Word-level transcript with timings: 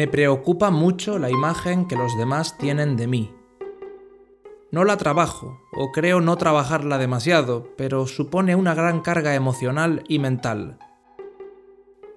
Me 0.00 0.08
preocupa 0.08 0.70
mucho 0.70 1.18
la 1.18 1.28
imagen 1.28 1.86
que 1.86 1.94
los 1.94 2.16
demás 2.16 2.56
tienen 2.56 2.96
de 2.96 3.06
mí. 3.06 3.34
No 4.70 4.84
la 4.84 4.96
trabajo, 4.96 5.60
o 5.72 5.92
creo 5.92 6.22
no 6.22 6.38
trabajarla 6.38 6.96
demasiado, 6.96 7.74
pero 7.76 8.06
supone 8.06 8.56
una 8.56 8.74
gran 8.74 9.02
carga 9.02 9.34
emocional 9.34 10.02
y 10.08 10.18
mental. 10.18 10.78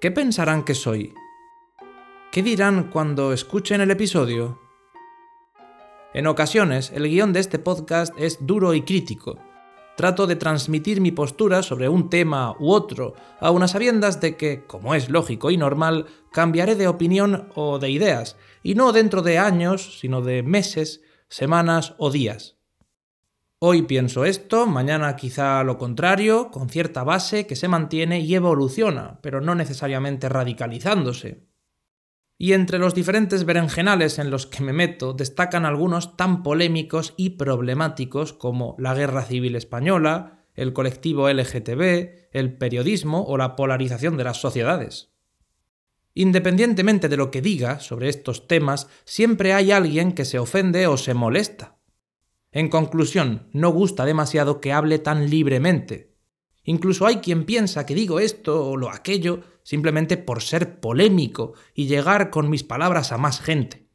¿Qué 0.00 0.10
pensarán 0.10 0.64
que 0.64 0.74
soy? 0.74 1.12
¿Qué 2.32 2.42
dirán 2.42 2.84
cuando 2.84 3.34
escuchen 3.34 3.82
el 3.82 3.90
episodio? 3.90 4.58
En 6.14 6.26
ocasiones, 6.26 6.90
el 6.90 7.06
guion 7.06 7.34
de 7.34 7.40
este 7.40 7.58
podcast 7.58 8.14
es 8.16 8.46
duro 8.46 8.72
y 8.72 8.80
crítico. 8.80 9.38
Trato 9.96 10.26
de 10.26 10.36
transmitir 10.36 11.00
mi 11.00 11.12
postura 11.12 11.62
sobre 11.62 11.88
un 11.88 12.10
tema 12.10 12.56
u 12.58 12.72
otro, 12.72 13.14
a 13.40 13.50
unas 13.50 13.70
sabiendas 13.70 14.20
de 14.20 14.36
que, 14.36 14.64
como 14.64 14.94
es 14.94 15.08
lógico 15.08 15.50
y 15.50 15.56
normal, 15.56 16.06
cambiaré 16.32 16.74
de 16.74 16.88
opinión 16.88 17.48
o 17.54 17.78
de 17.78 17.90
ideas, 17.90 18.36
y 18.62 18.74
no 18.74 18.92
dentro 18.92 19.22
de 19.22 19.38
años, 19.38 19.98
sino 20.00 20.20
de 20.20 20.42
meses, 20.42 21.02
semanas 21.28 21.94
o 21.98 22.10
días. 22.10 22.56
Hoy 23.60 23.82
pienso 23.82 24.24
esto, 24.24 24.66
mañana 24.66 25.16
quizá 25.16 25.62
lo 25.62 25.78
contrario, 25.78 26.50
con 26.50 26.68
cierta 26.68 27.04
base 27.04 27.46
que 27.46 27.56
se 27.56 27.68
mantiene 27.68 28.20
y 28.20 28.34
evoluciona, 28.34 29.20
pero 29.22 29.40
no 29.40 29.54
necesariamente 29.54 30.28
radicalizándose. 30.28 31.46
Y 32.36 32.52
entre 32.52 32.78
los 32.78 32.94
diferentes 32.94 33.44
berenjenales 33.44 34.18
en 34.18 34.30
los 34.30 34.46
que 34.46 34.62
me 34.62 34.72
meto 34.72 35.12
destacan 35.12 35.64
algunos 35.64 36.16
tan 36.16 36.42
polémicos 36.42 37.14
y 37.16 37.30
problemáticos 37.30 38.32
como 38.32 38.74
la 38.78 38.94
Guerra 38.94 39.22
Civil 39.22 39.54
Española, 39.56 40.44
el 40.54 40.72
colectivo 40.72 41.28
LGTB, 41.28 42.30
el 42.32 42.56
periodismo 42.56 43.24
o 43.24 43.36
la 43.36 43.56
polarización 43.56 44.16
de 44.16 44.24
las 44.24 44.40
sociedades. 44.40 45.12
Independientemente 46.14 47.08
de 47.08 47.16
lo 47.16 47.30
que 47.30 47.42
diga 47.42 47.80
sobre 47.80 48.08
estos 48.08 48.46
temas, 48.46 48.88
siempre 49.04 49.52
hay 49.52 49.72
alguien 49.72 50.12
que 50.12 50.24
se 50.24 50.38
ofende 50.38 50.86
o 50.86 50.96
se 50.96 51.14
molesta. 51.14 51.76
En 52.52 52.68
conclusión, 52.68 53.48
no 53.52 53.70
gusta 53.70 54.04
demasiado 54.04 54.60
que 54.60 54.72
hable 54.72 55.00
tan 55.00 55.28
libremente, 55.28 56.14
Incluso 56.64 57.06
hay 57.06 57.16
quien 57.16 57.44
piensa 57.44 57.84
que 57.84 57.94
digo 57.94 58.20
esto 58.20 58.70
o 58.70 58.76
lo 58.76 58.90
aquello 58.90 59.42
simplemente 59.64 60.16
por 60.16 60.42
ser 60.42 60.78
polémico 60.78 61.54
y 61.74 61.88
llegar 61.88 62.30
con 62.30 62.48
mis 62.48 62.62
palabras 62.62 63.10
a 63.10 63.18
más 63.18 63.40
gente. 63.40 63.88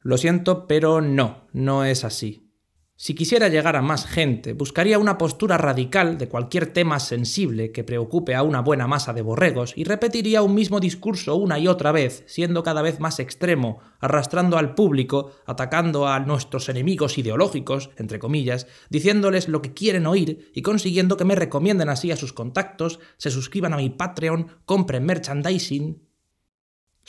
Lo 0.00 0.18
siento, 0.18 0.66
pero 0.66 1.00
no, 1.00 1.46
no 1.52 1.84
es 1.84 2.04
así. 2.04 2.47
Si 3.00 3.14
quisiera 3.14 3.46
llegar 3.46 3.76
a 3.76 3.80
más 3.80 4.06
gente, 4.06 4.54
buscaría 4.54 4.98
una 4.98 5.18
postura 5.18 5.56
radical 5.56 6.18
de 6.18 6.28
cualquier 6.28 6.72
tema 6.72 6.98
sensible 6.98 7.70
que 7.70 7.84
preocupe 7.84 8.34
a 8.34 8.42
una 8.42 8.60
buena 8.60 8.88
masa 8.88 9.12
de 9.12 9.22
borregos 9.22 9.72
y 9.76 9.84
repetiría 9.84 10.42
un 10.42 10.56
mismo 10.56 10.80
discurso 10.80 11.36
una 11.36 11.60
y 11.60 11.68
otra 11.68 11.92
vez, 11.92 12.24
siendo 12.26 12.64
cada 12.64 12.82
vez 12.82 12.98
más 12.98 13.20
extremo, 13.20 13.78
arrastrando 14.00 14.58
al 14.58 14.74
público, 14.74 15.30
atacando 15.46 16.08
a 16.08 16.18
nuestros 16.18 16.68
enemigos 16.68 17.18
ideológicos, 17.18 17.90
entre 17.98 18.18
comillas, 18.18 18.66
diciéndoles 18.90 19.46
lo 19.46 19.62
que 19.62 19.74
quieren 19.74 20.08
oír 20.08 20.50
y 20.52 20.62
consiguiendo 20.62 21.16
que 21.16 21.24
me 21.24 21.36
recomienden 21.36 21.90
así 21.90 22.10
a 22.10 22.16
sus 22.16 22.32
contactos, 22.32 22.98
se 23.16 23.30
suscriban 23.30 23.74
a 23.74 23.76
mi 23.76 23.90
Patreon, 23.90 24.48
compren 24.64 25.06
merchandising, 25.06 26.07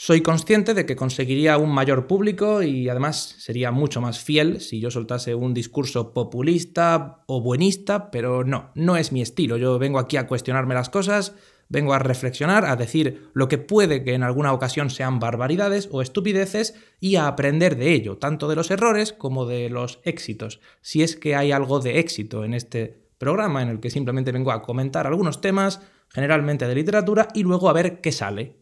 soy 0.02 0.22
consciente 0.22 0.72
de 0.72 0.86
que 0.86 0.96
conseguiría 0.96 1.58
un 1.58 1.74
mayor 1.74 2.06
público 2.06 2.62
y 2.62 2.88
además 2.88 3.34
sería 3.36 3.70
mucho 3.70 4.00
más 4.00 4.18
fiel 4.18 4.62
si 4.62 4.80
yo 4.80 4.90
soltase 4.90 5.34
un 5.34 5.52
discurso 5.52 6.14
populista 6.14 7.22
o 7.26 7.42
buenista, 7.42 8.10
pero 8.10 8.42
no, 8.42 8.70
no 8.74 8.96
es 8.96 9.12
mi 9.12 9.20
estilo. 9.20 9.58
Yo 9.58 9.78
vengo 9.78 9.98
aquí 9.98 10.16
a 10.16 10.26
cuestionarme 10.26 10.72
las 10.72 10.88
cosas, 10.88 11.34
vengo 11.68 11.92
a 11.92 11.98
reflexionar, 11.98 12.64
a 12.64 12.76
decir 12.76 13.28
lo 13.34 13.48
que 13.48 13.58
puede 13.58 14.02
que 14.02 14.14
en 14.14 14.22
alguna 14.22 14.54
ocasión 14.54 14.88
sean 14.88 15.18
barbaridades 15.18 15.86
o 15.92 16.00
estupideces 16.00 16.76
y 16.98 17.16
a 17.16 17.26
aprender 17.26 17.76
de 17.76 17.92
ello, 17.92 18.16
tanto 18.16 18.48
de 18.48 18.56
los 18.56 18.70
errores 18.70 19.12
como 19.12 19.44
de 19.44 19.68
los 19.68 20.00
éxitos, 20.04 20.60
si 20.80 21.02
es 21.02 21.14
que 21.14 21.36
hay 21.36 21.52
algo 21.52 21.78
de 21.78 21.98
éxito 21.98 22.46
en 22.46 22.54
este 22.54 23.02
programa 23.18 23.60
en 23.60 23.68
el 23.68 23.80
que 23.80 23.90
simplemente 23.90 24.32
vengo 24.32 24.50
a 24.50 24.62
comentar 24.62 25.06
algunos 25.06 25.42
temas, 25.42 25.82
generalmente 26.08 26.66
de 26.66 26.74
literatura, 26.74 27.28
y 27.34 27.42
luego 27.42 27.68
a 27.68 27.74
ver 27.74 28.00
qué 28.00 28.12
sale. 28.12 28.59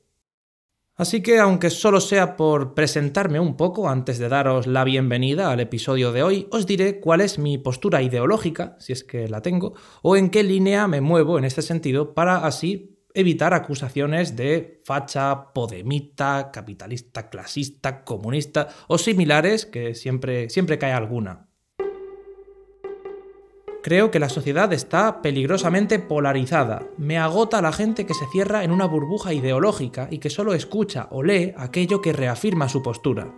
Así 0.98 1.22
que 1.22 1.38
aunque 1.38 1.70
solo 1.70 2.00
sea 2.00 2.34
por 2.34 2.74
presentarme 2.74 3.38
un 3.38 3.56
poco 3.56 3.88
antes 3.88 4.18
de 4.18 4.28
daros 4.28 4.66
la 4.66 4.82
bienvenida 4.82 5.52
al 5.52 5.60
episodio 5.60 6.10
de 6.10 6.24
hoy, 6.24 6.48
os 6.50 6.66
diré 6.66 6.98
cuál 6.98 7.20
es 7.20 7.38
mi 7.38 7.56
postura 7.56 8.02
ideológica, 8.02 8.74
si 8.80 8.92
es 8.92 9.04
que 9.04 9.28
la 9.28 9.40
tengo, 9.40 9.74
o 10.02 10.16
en 10.16 10.28
qué 10.28 10.42
línea 10.42 10.88
me 10.88 11.00
muevo 11.00 11.38
en 11.38 11.44
este 11.44 11.62
sentido 11.62 12.14
para 12.14 12.38
así 12.44 12.98
evitar 13.14 13.54
acusaciones 13.54 14.34
de 14.34 14.82
facha, 14.84 15.52
podemita, 15.52 16.50
capitalista, 16.52 17.30
clasista, 17.30 18.02
comunista 18.02 18.66
o 18.88 18.98
similares, 18.98 19.66
que 19.66 19.94
siempre, 19.94 20.50
siempre 20.50 20.78
cae 20.78 20.92
alguna. 20.92 21.47
Creo 23.88 24.10
que 24.10 24.18
la 24.18 24.28
sociedad 24.28 24.70
está 24.74 25.22
peligrosamente 25.22 25.98
polarizada. 25.98 26.86
Me 26.98 27.16
agota 27.16 27.62
la 27.62 27.72
gente 27.72 28.04
que 28.04 28.12
se 28.12 28.26
cierra 28.26 28.62
en 28.62 28.70
una 28.70 28.84
burbuja 28.84 29.32
ideológica 29.32 30.08
y 30.10 30.18
que 30.18 30.28
solo 30.28 30.52
escucha 30.52 31.08
o 31.10 31.22
lee 31.22 31.54
aquello 31.56 32.02
que 32.02 32.12
reafirma 32.12 32.68
su 32.68 32.82
postura. 32.82 33.32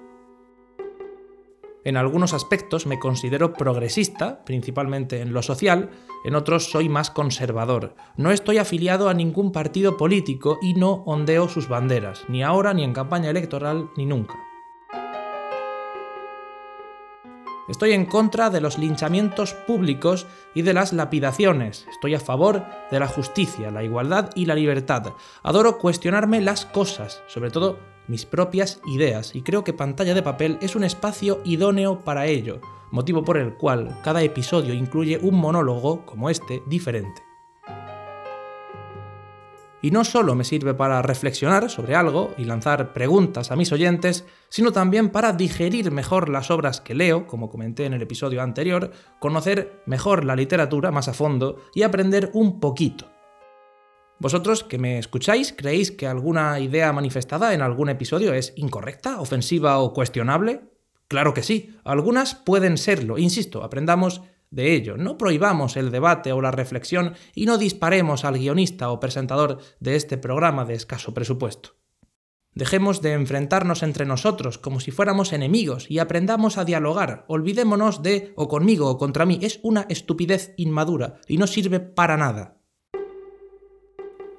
En 1.85 1.97
algunos 1.97 2.33
aspectos 2.33 2.85
me 2.89 2.99
considero 2.99 3.53
progresista, 3.53 4.45
principalmente 4.45 5.21
en 5.21 5.33
lo 5.33 5.43
social, 5.43 5.91
en 6.25 6.35
otros 6.35 6.69
soy 6.69 6.89
más 6.89 7.13
conservador. 7.13 7.95
No 8.17 8.33
estoy 8.33 8.59
afiliado 8.59 9.09
a 9.09 9.15
ningún 9.15 9.53
partido 9.53 9.97
político 9.97 10.59
y 10.61 10.75
no 10.75 11.05
ondeo 11.07 11.49
sus 11.49 11.69
banderas, 11.69 12.25
ni 12.27 12.43
ahora, 12.43 12.75
ni 12.75 12.83
en 12.83 12.93
campaña 12.93 13.31
electoral, 13.31 13.89
ni 13.97 14.05
nunca. 14.05 14.50
Estoy 17.71 17.93
en 17.93 18.05
contra 18.05 18.51
de 18.51 18.61
los 18.61 18.79
linchamientos 18.79 19.55
públicos 19.55 20.27
y 20.55 20.63
de 20.63 20.75
las 20.75 20.93
lapidaciones. 20.93 21.87
Estoy 21.89 22.17
a 22.17 22.21
favor 22.21 22.65
de 22.91 22.99
la 22.99 23.07
justicia, 23.07 23.71
la 23.71 23.85
igualdad 23.85 24.31
y 24.35 24.47
la 24.47 24.57
libertad. 24.57 25.13
Adoro 25.45 25.79
cuestionarme 25.79 26.41
las 26.41 26.67
cosas, 26.67 27.23
sobre 27.29 27.51
todo 27.51 27.79
mis 28.09 28.27
propias 28.27 28.81
ideas, 28.89 29.37
y 29.37 29.43
creo 29.43 29.63
que 29.63 29.73
pantalla 29.73 30.15
de 30.15 30.23
papel 30.23 30.59
es 30.61 30.75
un 30.75 30.83
espacio 30.83 31.41
idóneo 31.45 32.01
para 32.01 32.27
ello, 32.27 32.61
motivo 32.91 33.23
por 33.23 33.39
el 33.39 33.55
cual 33.55 34.01
cada 34.03 34.21
episodio 34.21 34.75
incluye 34.75 35.21
un 35.23 35.37
monólogo, 35.37 36.05
como 36.05 36.29
este, 36.29 36.65
diferente. 36.67 37.30
Y 39.83 39.91
no 39.91 40.05
solo 40.05 40.35
me 40.35 40.45
sirve 40.45 40.75
para 40.75 41.01
reflexionar 41.03 41.71
sobre 41.71 41.97
algo 41.97 42.35
y 42.37 42.45
lanzar 42.45 42.93
preguntas 42.93 43.51
a 43.51 43.57
mis 43.57 43.73
oyentes, 43.73 44.27
sino 44.49 44.73
también 44.73 45.09
para 45.09 45.33
digerir 45.33 45.91
mejor 45.91 46.29
las 46.29 46.51
obras 46.51 46.81
que 46.81 46.95
leo, 46.95 47.27
como 47.27 47.49
comenté 47.49 47.87
en 47.87 47.95
el 47.95 48.03
episodio 48.03 48.43
anterior, 48.43 48.91
conocer 49.19 49.83
mejor 49.87 50.25
la 50.25 50.37
literatura 50.37 50.91
más 50.91 51.09
a 51.09 51.15
fondo 51.15 51.59
y 51.75 51.83
aprender 51.83 52.31
un 52.35 52.61
poquito. 52.61 53.11
¿Vosotros 54.19 54.65
que 54.65 54.77
me 54.77 54.99
escucháis 54.99 55.55
creéis 55.57 55.91
que 55.91 56.07
alguna 56.07 56.61
idea 56.61 56.93
manifestada 56.93 57.55
en 57.55 57.63
algún 57.63 57.89
episodio 57.89 58.35
es 58.35 58.53
incorrecta, 58.57 59.19
ofensiva 59.19 59.79
o 59.79 59.95
cuestionable? 59.95 60.61
Claro 61.09 61.33
que 61.33 61.43
sí, 61.43 61.75
algunas 61.85 62.35
pueden 62.35 62.77
serlo, 62.77 63.17
insisto, 63.17 63.65
aprendamos 63.65 64.21
de 64.51 64.75
ello. 64.75 64.97
No 64.97 65.17
prohibamos 65.17 65.77
el 65.77 65.91
debate 65.91 66.33
o 66.33 66.41
la 66.41 66.51
reflexión 66.51 67.15
y 67.35 67.47
no 67.47 67.59
disparemos 67.59 68.25
al 68.25 68.39
guionista 68.39 68.91
o 68.91 69.01
presentador 69.01 69.59
de 69.81 69.97
este 69.97 70.19
programa 70.19 70.65
de 70.65 70.75
escaso 70.75 71.15
presupuesto. 71.15 71.77
Dejemos 72.53 73.01
de 73.01 73.13
enfrentarnos 73.13 73.85
entre 73.85 74.07
nosotros 74.07 74.59
como 74.59 74.81
si 74.81 74.91
fuéramos 74.91 75.33
enemigos 75.33 75.89
y 75.89 76.01
aprendamos 76.01 76.59
a 76.59 76.65
dialogar. 76.65 77.25
Olvidémonos 77.29 78.03
de 78.03 78.33
o 78.35 78.49
conmigo 78.49 78.91
o 78.91 78.99
contra 78.99 79.25
mí. 79.25 79.39
Es 79.41 79.61
una 79.63 79.87
estupidez 79.89 80.53
inmadura 80.57 81.21
y 81.29 81.39
no 81.39 81.47
sirve 81.47 81.79
para 81.79 82.17
nada. 82.17 82.60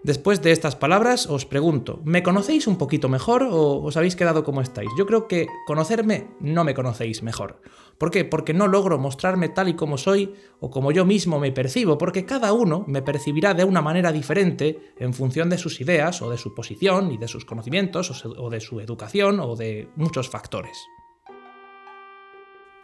Después 0.03 0.41
de 0.41 0.51
estas 0.51 0.75
palabras 0.75 1.27
os 1.27 1.45
pregunto, 1.45 2.01
¿me 2.03 2.23
conocéis 2.23 2.65
un 2.65 2.79
poquito 2.79 3.07
mejor 3.07 3.43
o 3.43 3.83
os 3.83 3.97
habéis 3.97 4.15
quedado 4.15 4.43
como 4.43 4.61
estáis? 4.61 4.89
Yo 4.97 5.05
creo 5.05 5.27
que 5.27 5.45
conocerme 5.67 6.31
no 6.39 6.63
me 6.63 6.73
conocéis 6.73 7.21
mejor. 7.21 7.61
¿Por 7.99 8.09
qué? 8.09 8.25
Porque 8.25 8.55
no 8.55 8.67
logro 8.67 8.97
mostrarme 8.97 9.49
tal 9.49 9.69
y 9.69 9.75
como 9.75 9.99
soy 9.99 10.33
o 10.59 10.71
como 10.71 10.91
yo 10.91 11.05
mismo 11.05 11.39
me 11.39 11.51
percibo, 11.51 11.99
porque 11.99 12.25
cada 12.25 12.51
uno 12.51 12.83
me 12.87 13.03
percibirá 13.03 13.53
de 13.53 13.63
una 13.63 13.83
manera 13.83 14.11
diferente 14.11 14.93
en 14.97 15.13
función 15.13 15.51
de 15.51 15.59
sus 15.59 15.79
ideas 15.81 16.23
o 16.23 16.31
de 16.31 16.39
su 16.39 16.55
posición 16.55 17.11
y 17.11 17.19
de 17.19 17.27
sus 17.27 17.45
conocimientos 17.45 18.25
o 18.25 18.49
de 18.49 18.59
su 18.59 18.79
educación 18.79 19.39
o 19.39 19.55
de 19.55 19.87
muchos 19.95 20.29
factores. 20.29 20.79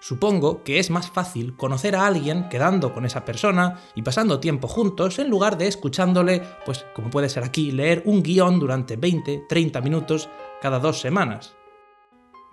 Supongo 0.07 0.63
que 0.63 0.79
es 0.79 0.89
más 0.89 1.11
fácil 1.11 1.57
conocer 1.57 1.93
a 1.93 2.07
alguien 2.07 2.47
quedando 2.47 2.93
con 2.93 3.05
esa 3.05 3.25
persona 3.25 3.81
y 3.93 4.03
pasando 4.03 4.39
tiempo 4.39 4.69
juntos 4.69 5.19
en 5.19 5.29
lugar 5.29 5.57
de 5.57 5.67
escuchándole, 5.67 6.41
pues 6.65 6.85
como 6.95 7.09
puede 7.09 7.27
ser 7.27 7.43
aquí, 7.43 7.73
leer 7.73 8.03
un 8.05 8.23
guion 8.23 8.57
durante 8.57 8.95
20, 8.95 9.47
30 9.49 9.81
minutos 9.81 10.29
cada 10.61 10.79
dos 10.79 11.01
semanas. 11.01 11.57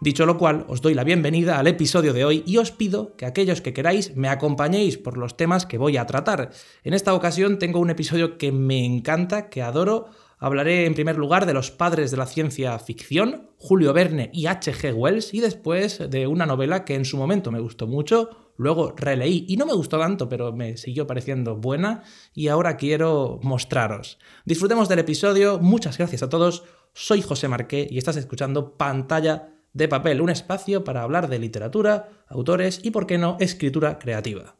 Dicho 0.01 0.27
lo 0.27 0.37
cual, 0.37 0.67
os 0.69 0.81
doy 0.81 0.95
la 0.95 1.05
bienvenida 1.05 1.61
al 1.61 1.69
episodio 1.69 2.13
de 2.13 2.25
hoy 2.25 2.43
y 2.45 2.57
os 2.57 2.73
pido 2.73 3.15
que 3.15 3.25
aquellos 3.25 3.61
que 3.61 3.73
queráis 3.73 4.17
me 4.17 4.29
acompañéis 4.29 4.99
por 4.99 5.17
los 5.17 5.37
temas 5.37 5.65
que 5.65 5.79
voy 5.79 5.97
a 5.97 6.07
tratar. 6.07 6.51
En 6.83 6.93
esta 6.93 7.15
ocasión 7.15 7.61
tengo 7.61 7.79
un 7.79 7.91
episodio 7.91 8.37
que 8.37 8.51
me 8.51 8.85
encanta, 8.85 9.49
que 9.49 9.63
adoro. 9.63 10.11
Hablaré 10.45 10.85
en 10.85 10.93
primer 10.93 11.17
lugar 11.17 11.47
de 11.47 11.55
los 11.55 11.71
padres 11.71 12.11
de 12.11 12.19
la 12.19 12.27
ciencia 12.27 12.79
ficción, 12.79 13.49
Julio 13.57 13.95
Verne 13.95 14.29
y 14.31 14.45
H.G. 14.45 14.93
Wells, 14.93 15.33
y 15.33 15.41
después 15.41 16.03
de 16.11 16.27
una 16.27 16.45
novela 16.45 16.85
que 16.85 16.97
en 16.97 17.07
su 17.07 17.17
momento 17.17 17.51
me 17.51 17.61
gustó 17.61 17.87
mucho, 17.87 18.53
luego 18.59 18.93
releí 18.95 19.47
y 19.49 19.57
no 19.57 19.65
me 19.65 19.73
gustó 19.73 19.99
tanto, 19.99 20.29
pero 20.29 20.53
me 20.53 20.77
siguió 20.77 21.07
pareciendo 21.07 21.57
buena 21.57 22.03
y 22.35 22.49
ahora 22.49 22.77
quiero 22.77 23.41
mostraros. 23.43 24.19
Disfrutemos 24.45 24.87
del 24.91 24.99
episodio, 24.99 25.61
muchas 25.61 25.97
gracias 25.97 26.23
a 26.23 26.29
todos, 26.29 26.65
soy 26.93 27.23
José 27.23 27.49
Marqué 27.49 27.89
y 27.91 27.97
estás 27.97 28.19
escuchando 28.19 28.77
Pantalla 28.77 29.49
de 29.73 29.89
papel, 29.89 30.21
un 30.21 30.29
espacio 30.29 30.85
para 30.85 31.05
hablar 31.05 31.31
de 31.31 31.39
literatura, 31.39 32.11
autores 32.29 32.81
y, 32.83 32.91
por 32.91 33.07
qué 33.07 33.17
no, 33.17 33.39
escritura 33.41 33.99
creativa. 33.99 34.57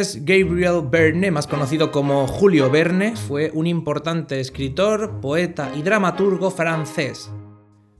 Gabriel 0.00 0.82
Verne, 0.90 1.30
más 1.30 1.46
conocido 1.46 1.92
como 1.92 2.26
Julio 2.26 2.70
Verne, 2.70 3.16
fue 3.16 3.50
un 3.52 3.66
importante 3.66 4.40
escritor, 4.40 5.20
poeta 5.20 5.72
y 5.76 5.82
dramaturgo 5.82 6.50
francés. 6.50 7.30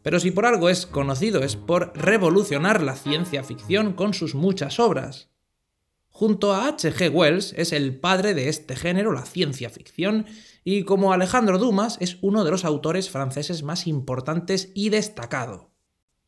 Pero 0.03 0.19
si 0.19 0.31
por 0.31 0.47
algo 0.47 0.71
es 0.71 0.87
conocido 0.87 1.43
es 1.43 1.57
por 1.57 1.93
revolucionar 1.95 2.83
la 2.83 2.97
ciencia 2.97 3.45
ficción 3.45 3.93
con 3.93 4.15
sus 4.15 4.35
muchas 4.35 4.81
obras. 4.81 5.29
Junto 6.09 6.55
a 6.55 6.69
H.G. 6.69 7.11
Wells 7.13 7.53
es 7.59 7.73
el 7.73 8.01
padre 8.01 8.33
de 8.33 8.49
este 8.49 8.77
género, 8.77 9.13
la 9.13 9.27
ciencia 9.27 9.69
ficción, 9.69 10.25
y 10.65 10.85
como 10.85 11.13
Alejandro 11.13 11.59
Dumas 11.59 11.99
es 12.01 12.17
uno 12.23 12.45
de 12.45 12.51
los 12.51 12.65
autores 12.65 13.11
franceses 13.11 13.63
más 13.63 13.87
importantes 13.87 14.73
y 14.75 14.89
destacado. 14.89 15.71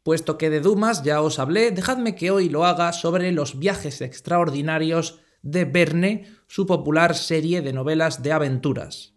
Puesto 0.02 0.36
que 0.36 0.50
de 0.50 0.60
Dumas 0.60 1.02
ya 1.02 1.22
os 1.22 1.38
hablé, 1.38 1.70
dejadme 1.70 2.14
que 2.14 2.30
hoy 2.30 2.50
lo 2.50 2.66
haga 2.66 2.92
sobre 2.92 3.32
los 3.32 3.58
viajes 3.58 4.02
extraordinarios 4.02 5.20
de 5.42 5.64
Verne, 5.64 6.26
su 6.46 6.66
popular 6.66 7.14
serie 7.14 7.62
de 7.62 7.72
novelas 7.72 8.22
de 8.22 8.32
aventuras. 8.32 9.14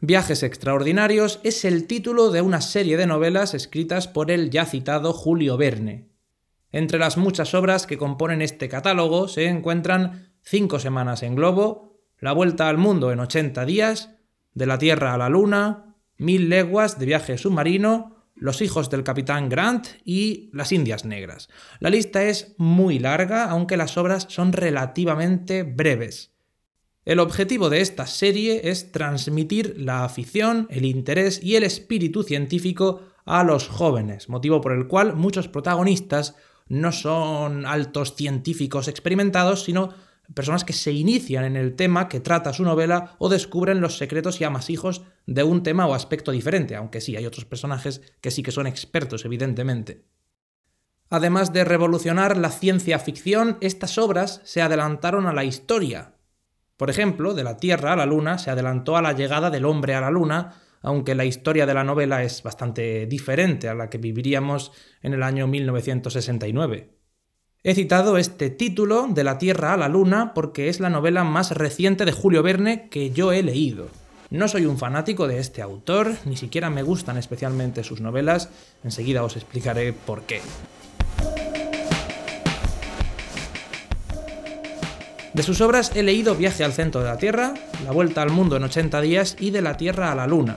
Viajes 0.00 0.42
Extraordinarios 0.42 1.38
es 1.44 1.66
el 1.66 1.86
título 1.86 2.30
de 2.30 2.40
una 2.40 2.62
serie 2.62 2.96
de 2.96 3.06
novelas 3.06 3.52
escritas 3.52 4.08
por 4.08 4.30
el 4.30 4.48
ya 4.48 4.64
citado 4.64 5.12
Julio 5.12 5.58
Verne. 5.58 6.08
Entre 6.72 6.98
las 6.98 7.18
muchas 7.18 7.52
obras 7.52 7.86
que 7.86 7.98
componen 7.98 8.40
este 8.40 8.68
catálogo 8.70 9.28
se 9.28 9.46
encuentran 9.46 10.32
Cinco 10.40 10.78
semanas 10.78 11.22
en 11.22 11.34
globo, 11.34 12.00
La 12.20 12.32
vuelta 12.32 12.70
al 12.70 12.78
mundo 12.78 13.12
en 13.12 13.20
80 13.20 13.66
días, 13.66 14.16
De 14.54 14.64
la 14.64 14.78
Tierra 14.78 15.12
a 15.12 15.18
la 15.18 15.28
Luna, 15.28 15.96
Mil 16.16 16.48
leguas 16.48 16.98
de 16.98 17.04
viaje 17.04 17.36
submarino, 17.36 18.17
los 18.40 18.62
hijos 18.62 18.90
del 18.90 19.04
capitán 19.04 19.48
Grant 19.48 19.86
y 20.04 20.50
Las 20.52 20.72
Indias 20.72 21.04
Negras. 21.04 21.48
La 21.80 21.90
lista 21.90 22.24
es 22.24 22.54
muy 22.58 22.98
larga, 22.98 23.50
aunque 23.50 23.76
las 23.76 23.96
obras 23.96 24.26
son 24.28 24.52
relativamente 24.52 25.62
breves. 25.62 26.32
El 27.04 27.20
objetivo 27.20 27.70
de 27.70 27.80
esta 27.80 28.06
serie 28.06 28.70
es 28.70 28.92
transmitir 28.92 29.76
la 29.78 30.04
afición, 30.04 30.66
el 30.70 30.84
interés 30.84 31.42
y 31.42 31.56
el 31.56 31.64
espíritu 31.64 32.22
científico 32.22 33.00
a 33.24 33.44
los 33.44 33.68
jóvenes, 33.68 34.28
motivo 34.28 34.60
por 34.60 34.72
el 34.72 34.86
cual 34.88 35.14
muchos 35.14 35.48
protagonistas 35.48 36.34
no 36.68 36.92
son 36.92 37.64
altos 37.64 38.14
científicos 38.14 38.88
experimentados, 38.88 39.64
sino 39.64 39.94
personas 40.34 40.64
que 40.64 40.72
se 40.72 40.92
inician 40.92 41.44
en 41.44 41.56
el 41.56 41.74
tema 41.74 42.08
que 42.08 42.20
trata 42.20 42.52
su 42.52 42.62
novela 42.62 43.16
o 43.18 43.28
descubren 43.28 43.80
los 43.80 43.96
secretos 43.96 44.40
y 44.40 44.44
amasijos 44.44 45.02
de 45.26 45.42
un 45.42 45.62
tema 45.62 45.86
o 45.86 45.94
aspecto 45.94 46.32
diferente, 46.32 46.76
aunque 46.76 47.00
sí 47.00 47.16
hay 47.16 47.26
otros 47.26 47.44
personajes 47.44 48.02
que 48.20 48.30
sí 48.30 48.42
que 48.42 48.52
son 48.52 48.66
expertos, 48.66 49.24
evidentemente. 49.24 50.04
Además 51.10 51.52
de 51.52 51.64
revolucionar 51.64 52.36
la 52.36 52.50
ciencia 52.50 52.98
ficción, 52.98 53.56
estas 53.60 53.96
obras 53.96 54.42
se 54.44 54.60
adelantaron 54.60 55.26
a 55.26 55.32
la 55.32 55.44
historia. 55.44 56.14
Por 56.76 56.90
ejemplo, 56.90 57.32
de 57.32 57.44
la 57.44 57.56
Tierra 57.56 57.94
a 57.94 57.96
la 57.96 58.06
Luna 58.06 58.38
se 58.38 58.50
adelantó 58.50 58.96
a 58.96 59.02
la 59.02 59.14
llegada 59.14 59.50
del 59.50 59.64
hombre 59.64 59.94
a 59.94 60.02
la 60.02 60.10
Luna, 60.10 60.60
aunque 60.82 61.14
la 61.14 61.24
historia 61.24 61.64
de 61.66 61.74
la 61.74 61.82
novela 61.82 62.22
es 62.22 62.42
bastante 62.42 63.06
diferente 63.06 63.68
a 63.68 63.74
la 63.74 63.88
que 63.88 63.98
viviríamos 63.98 64.72
en 65.02 65.14
el 65.14 65.22
año 65.22 65.46
1969. 65.46 66.97
He 67.68 67.74
citado 67.74 68.16
este 68.16 68.48
título, 68.48 69.08
De 69.10 69.24
la 69.24 69.36
Tierra 69.36 69.74
a 69.74 69.76
la 69.76 69.90
Luna, 69.90 70.32
porque 70.32 70.70
es 70.70 70.80
la 70.80 70.88
novela 70.88 71.22
más 71.22 71.50
reciente 71.50 72.06
de 72.06 72.12
Julio 72.12 72.42
Verne 72.42 72.88
que 72.88 73.10
yo 73.10 73.30
he 73.30 73.42
leído. 73.42 73.88
No 74.30 74.48
soy 74.48 74.64
un 74.64 74.78
fanático 74.78 75.28
de 75.28 75.38
este 75.38 75.60
autor, 75.60 76.14
ni 76.24 76.38
siquiera 76.38 76.70
me 76.70 76.82
gustan 76.82 77.18
especialmente 77.18 77.84
sus 77.84 78.00
novelas, 78.00 78.48
enseguida 78.84 79.22
os 79.22 79.36
explicaré 79.36 79.92
por 79.92 80.22
qué. 80.22 80.40
De 85.34 85.42
sus 85.42 85.60
obras 85.60 85.92
he 85.94 86.02
leído 86.02 86.36
Viaje 86.36 86.64
al 86.64 86.72
centro 86.72 87.02
de 87.02 87.08
la 87.08 87.18
Tierra, 87.18 87.52
La 87.84 87.92
vuelta 87.92 88.22
al 88.22 88.30
mundo 88.30 88.56
en 88.56 88.64
80 88.64 88.98
días 89.02 89.36
y 89.38 89.50
De 89.50 89.60
la 89.60 89.76
Tierra 89.76 90.10
a 90.10 90.14
la 90.14 90.26
Luna. 90.26 90.56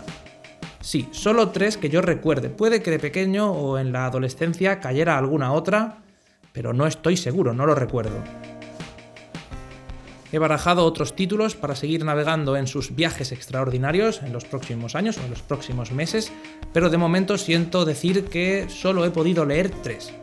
Sí, 0.79 1.09
solo 1.11 1.49
tres 1.49 1.75
que 1.75 1.89
yo 1.89 2.01
recuerde. 2.01 2.49
Puede 2.49 2.81
que 2.81 2.91
de 2.91 2.99
pequeño 2.99 3.51
o 3.51 3.77
en 3.79 3.91
la 3.91 4.05
adolescencia 4.05 4.79
cayera 4.79 5.17
alguna 5.17 5.51
otra, 5.51 6.00
pero 6.53 6.73
no 6.73 6.87
estoy 6.87 7.17
seguro, 7.17 7.53
no 7.53 7.65
lo 7.65 7.75
recuerdo. 7.75 8.23
He 10.31 10.39
barajado 10.39 10.85
otros 10.85 11.13
títulos 11.13 11.55
para 11.55 11.75
seguir 11.75 12.05
navegando 12.05 12.55
en 12.55 12.65
sus 12.65 12.95
viajes 12.95 13.33
extraordinarios 13.33 14.21
en 14.23 14.31
los 14.31 14.45
próximos 14.45 14.95
años 14.95 15.17
o 15.17 15.25
en 15.25 15.29
los 15.29 15.41
próximos 15.41 15.91
meses, 15.91 16.31
pero 16.73 16.89
de 16.89 16.97
momento 16.97 17.37
siento 17.37 17.83
decir 17.83 18.25
que 18.25 18.67
solo 18.69 19.03
he 19.03 19.11
podido 19.11 19.45
leer 19.45 19.69
tres. 19.83 20.13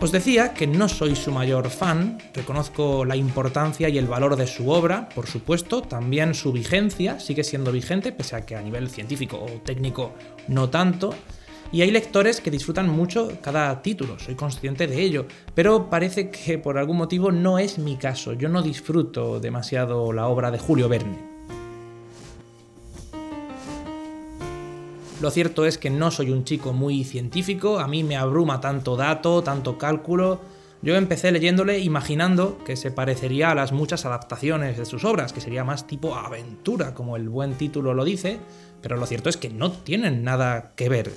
Os 0.00 0.12
decía 0.12 0.54
que 0.54 0.68
no 0.68 0.88
soy 0.88 1.16
su 1.16 1.32
mayor 1.32 1.70
fan, 1.70 2.18
reconozco 2.32 3.04
la 3.04 3.16
importancia 3.16 3.88
y 3.88 3.98
el 3.98 4.06
valor 4.06 4.36
de 4.36 4.46
su 4.46 4.70
obra, 4.70 5.08
por 5.08 5.26
supuesto, 5.26 5.82
también 5.82 6.34
su 6.34 6.52
vigencia 6.52 7.18
sigue 7.18 7.42
siendo 7.42 7.72
vigente, 7.72 8.12
pese 8.12 8.36
a 8.36 8.46
que 8.46 8.54
a 8.54 8.62
nivel 8.62 8.88
científico 8.90 9.44
o 9.44 9.60
técnico 9.62 10.12
no 10.46 10.70
tanto, 10.70 11.14
y 11.70 11.82
hay 11.82 11.90
lectores 11.90 12.40
que 12.40 12.50
disfrutan 12.50 12.88
mucho 12.88 13.32
cada 13.42 13.82
título, 13.82 14.18
soy 14.18 14.34
consciente 14.34 14.86
de 14.86 15.02
ello, 15.02 15.26
pero 15.54 15.90
parece 15.90 16.30
que 16.30 16.58
por 16.58 16.78
algún 16.78 16.96
motivo 16.96 17.30
no 17.30 17.58
es 17.58 17.78
mi 17.78 17.96
caso, 17.96 18.32
yo 18.32 18.48
no 18.48 18.62
disfruto 18.62 19.40
demasiado 19.40 20.12
la 20.12 20.28
obra 20.28 20.50
de 20.50 20.58
Julio 20.58 20.88
Verne. 20.88 21.38
Lo 25.20 25.32
cierto 25.32 25.66
es 25.66 25.78
que 25.78 25.90
no 25.90 26.12
soy 26.12 26.30
un 26.30 26.44
chico 26.44 26.72
muy 26.72 27.02
científico, 27.02 27.80
a 27.80 27.88
mí 27.88 28.04
me 28.04 28.16
abruma 28.16 28.60
tanto 28.60 28.96
dato, 28.96 29.42
tanto 29.42 29.76
cálculo. 29.76 30.40
Yo 30.80 30.94
empecé 30.94 31.32
leyéndole 31.32 31.80
imaginando 31.80 32.58
que 32.64 32.76
se 32.76 32.92
parecería 32.92 33.50
a 33.50 33.54
las 33.56 33.72
muchas 33.72 34.06
adaptaciones 34.06 34.78
de 34.78 34.84
sus 34.84 35.04
obras, 35.04 35.32
que 35.32 35.40
sería 35.40 35.64
más 35.64 35.88
tipo 35.88 36.14
aventura, 36.14 36.94
como 36.94 37.16
el 37.16 37.28
buen 37.28 37.54
título 37.54 37.94
lo 37.94 38.04
dice, 38.04 38.38
pero 38.80 38.96
lo 38.96 39.06
cierto 39.06 39.28
es 39.28 39.36
que 39.36 39.50
no 39.50 39.72
tienen 39.72 40.22
nada 40.22 40.72
que 40.76 40.88
ver. 40.88 41.10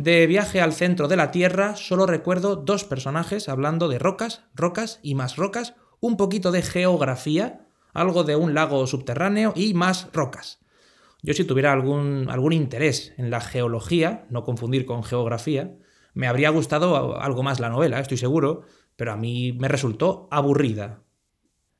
De 0.00 0.26
viaje 0.26 0.62
al 0.62 0.72
centro 0.72 1.08
de 1.08 1.16
la 1.16 1.30
Tierra 1.30 1.76
solo 1.76 2.06
recuerdo 2.06 2.56
dos 2.56 2.84
personajes 2.84 3.50
hablando 3.50 3.86
de 3.86 3.98
rocas, 3.98 4.44
rocas 4.54 4.98
y 5.02 5.14
más 5.14 5.36
rocas, 5.36 5.74
un 6.00 6.16
poquito 6.16 6.52
de 6.52 6.62
geografía, 6.62 7.66
algo 7.92 8.24
de 8.24 8.34
un 8.34 8.54
lago 8.54 8.86
subterráneo 8.86 9.52
y 9.54 9.74
más 9.74 10.08
rocas. 10.14 10.60
Yo 11.22 11.34
si 11.34 11.44
tuviera 11.44 11.74
algún, 11.74 12.30
algún 12.30 12.54
interés 12.54 13.12
en 13.18 13.28
la 13.28 13.42
geología, 13.42 14.24
no 14.30 14.42
confundir 14.42 14.86
con 14.86 15.04
geografía, 15.04 15.76
me 16.14 16.28
habría 16.28 16.48
gustado 16.48 17.20
algo 17.20 17.42
más 17.42 17.60
la 17.60 17.68
novela, 17.68 18.00
estoy 18.00 18.16
seguro, 18.16 18.62
pero 18.96 19.12
a 19.12 19.18
mí 19.18 19.52
me 19.52 19.68
resultó 19.68 20.28
aburrida. 20.30 21.02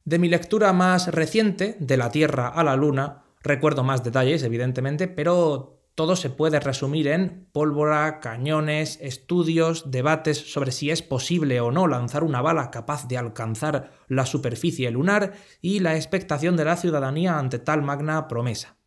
De 0.05 0.19
mi 0.19 0.29
lectura 0.29 0.75
más 0.75 1.09
reciente, 1.09 1.79
de 1.81 1.97
la 1.97 2.11
Tierra 2.11 2.49
a 2.49 2.65
la 2.65 2.77
Luna, 2.77 3.23
recuerdo 3.43 3.83
más 3.83 4.05
detalles, 4.05 4.43
evidentemente, 4.43 5.09
pero 5.09 5.80
todo 6.01 6.17
se 6.17 6.31
puede 6.31 6.61
resumir 6.61 7.09
en 7.09 7.47
pólvora, 7.53 8.21
cañones, 8.21 8.99
estudios, 9.03 9.91
debates 9.91 10.51
sobre 10.51 10.73
si 10.73 10.91
es 10.91 11.03
posible 11.03 11.61
o 11.61 11.73
no 11.73 11.87
lanzar 11.87 12.25
una 12.25 12.41
bala 12.41 12.71
capaz 12.71 13.07
de 13.07 13.19
alcanzar 13.19 13.91
la 14.09 14.25
superficie 14.25 14.91
lunar 14.91 15.35
y 15.61 15.81
la 15.81 15.97
expectación 15.97 16.57
de 16.57 16.65
la 16.65 16.79
ciudadanía 16.79 17.39
ante 17.39 17.59
tal 17.59 17.83
magna 17.83 18.29
promesa. 18.29 18.79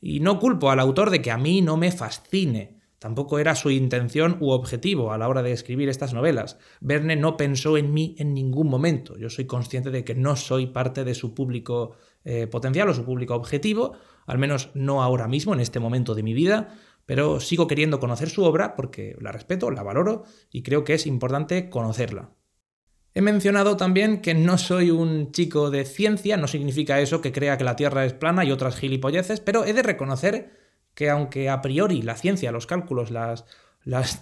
Y 0.00 0.18
no 0.18 0.40
culpo 0.40 0.72
al 0.72 0.80
autor 0.80 1.10
de 1.10 1.22
que 1.22 1.30
a 1.30 1.38
mí 1.38 1.62
no 1.62 1.76
me 1.76 1.92
fascine. 1.92 2.80
tampoco 2.98 3.38
era 3.38 3.54
su 3.54 3.70
intención 3.70 4.36
u 4.40 4.50
objetivo 4.50 5.12
a 5.12 5.18
la 5.18 5.28
hora 5.28 5.44
de 5.44 5.52
escribir 5.52 5.88
estas 5.88 6.14
novelas. 6.14 6.58
Verne 6.80 7.14
no 7.14 7.36
pensó 7.36 7.76
en 7.76 7.94
mí 7.94 8.16
en 8.18 8.34
ningún 8.34 8.68
momento. 8.68 9.16
Yo 9.18 9.30
soy 9.30 9.44
consciente 9.44 9.92
de 9.92 10.02
que 10.04 10.16
no 10.16 10.34
soy 10.34 10.66
parte 10.66 11.04
de 11.04 11.14
su 11.14 11.32
público 11.32 11.94
eh, 12.24 12.48
potencial 12.48 12.88
o 12.88 12.94
su 12.94 13.04
público 13.04 13.34
objetivo, 13.34 13.92
al 14.26 14.38
menos 14.38 14.70
no 14.74 15.02
ahora 15.02 15.28
mismo, 15.28 15.54
en 15.54 15.60
este 15.60 15.80
momento 15.80 16.14
de 16.14 16.22
mi 16.22 16.34
vida, 16.34 16.74
pero 17.06 17.40
sigo 17.40 17.66
queriendo 17.66 18.00
conocer 18.00 18.30
su 18.30 18.44
obra 18.44 18.74
porque 18.76 19.16
la 19.20 19.32
respeto, 19.32 19.70
la 19.70 19.82
valoro 19.82 20.24
y 20.50 20.62
creo 20.62 20.84
que 20.84 20.94
es 20.94 21.06
importante 21.06 21.68
conocerla. 21.68 22.30
He 23.16 23.20
mencionado 23.20 23.76
también 23.76 24.20
que 24.20 24.34
no 24.34 24.58
soy 24.58 24.90
un 24.90 25.30
chico 25.30 25.70
de 25.70 25.84
ciencia, 25.84 26.36
no 26.36 26.48
significa 26.48 27.00
eso 27.00 27.20
que 27.20 27.30
crea 27.30 27.56
que 27.56 27.62
la 27.62 27.76
Tierra 27.76 28.04
es 28.04 28.12
plana 28.12 28.44
y 28.44 28.50
otras 28.50 28.76
gilipolleces, 28.76 29.38
pero 29.40 29.64
he 29.64 29.72
de 29.72 29.84
reconocer 29.84 30.50
que 30.94 31.10
aunque 31.10 31.48
a 31.48 31.62
priori 31.62 32.02
la 32.02 32.16
ciencia, 32.16 32.50
los 32.50 32.66
cálculos, 32.66 33.12
las, 33.12 33.44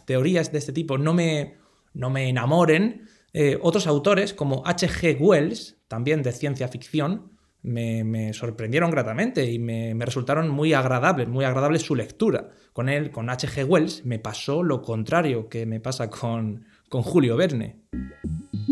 teorías 0.04 0.52
de 0.52 0.58
este 0.58 0.72
tipo 0.72 0.98
no 0.98 1.14
me, 1.14 1.56
no 1.94 2.10
me 2.10 2.28
enamoren, 2.28 3.08
eh, 3.32 3.58
otros 3.62 3.86
autores 3.86 4.34
como 4.34 4.62
H.G. 4.66 5.16
Wells, 5.18 5.78
también 5.88 6.22
de 6.22 6.32
ciencia 6.32 6.68
ficción, 6.68 7.32
me, 7.62 8.32
sorprendieron 8.32 8.90
gratamente 8.90 9.50
y 9.50 9.58
me, 9.58 9.94
resultaron 9.98 10.48
muy 10.48 10.72
agradables, 10.72 11.28
muy 11.28 11.44
agradable 11.44 11.78
su 11.78 11.94
lectura. 11.94 12.50
Con 12.72 12.88
él, 12.88 13.10
con 13.10 13.30
H.G. 13.30 13.64
Wells, 13.64 14.04
me 14.04 14.18
pasó 14.18 14.62
lo 14.62 14.82
contrario 14.82 15.48
que 15.48 15.66
me 15.66 15.80
pasa 15.80 16.10
con, 16.10 16.64
con 16.88 17.02
Julio 17.02 17.36
Verne. 17.36 17.76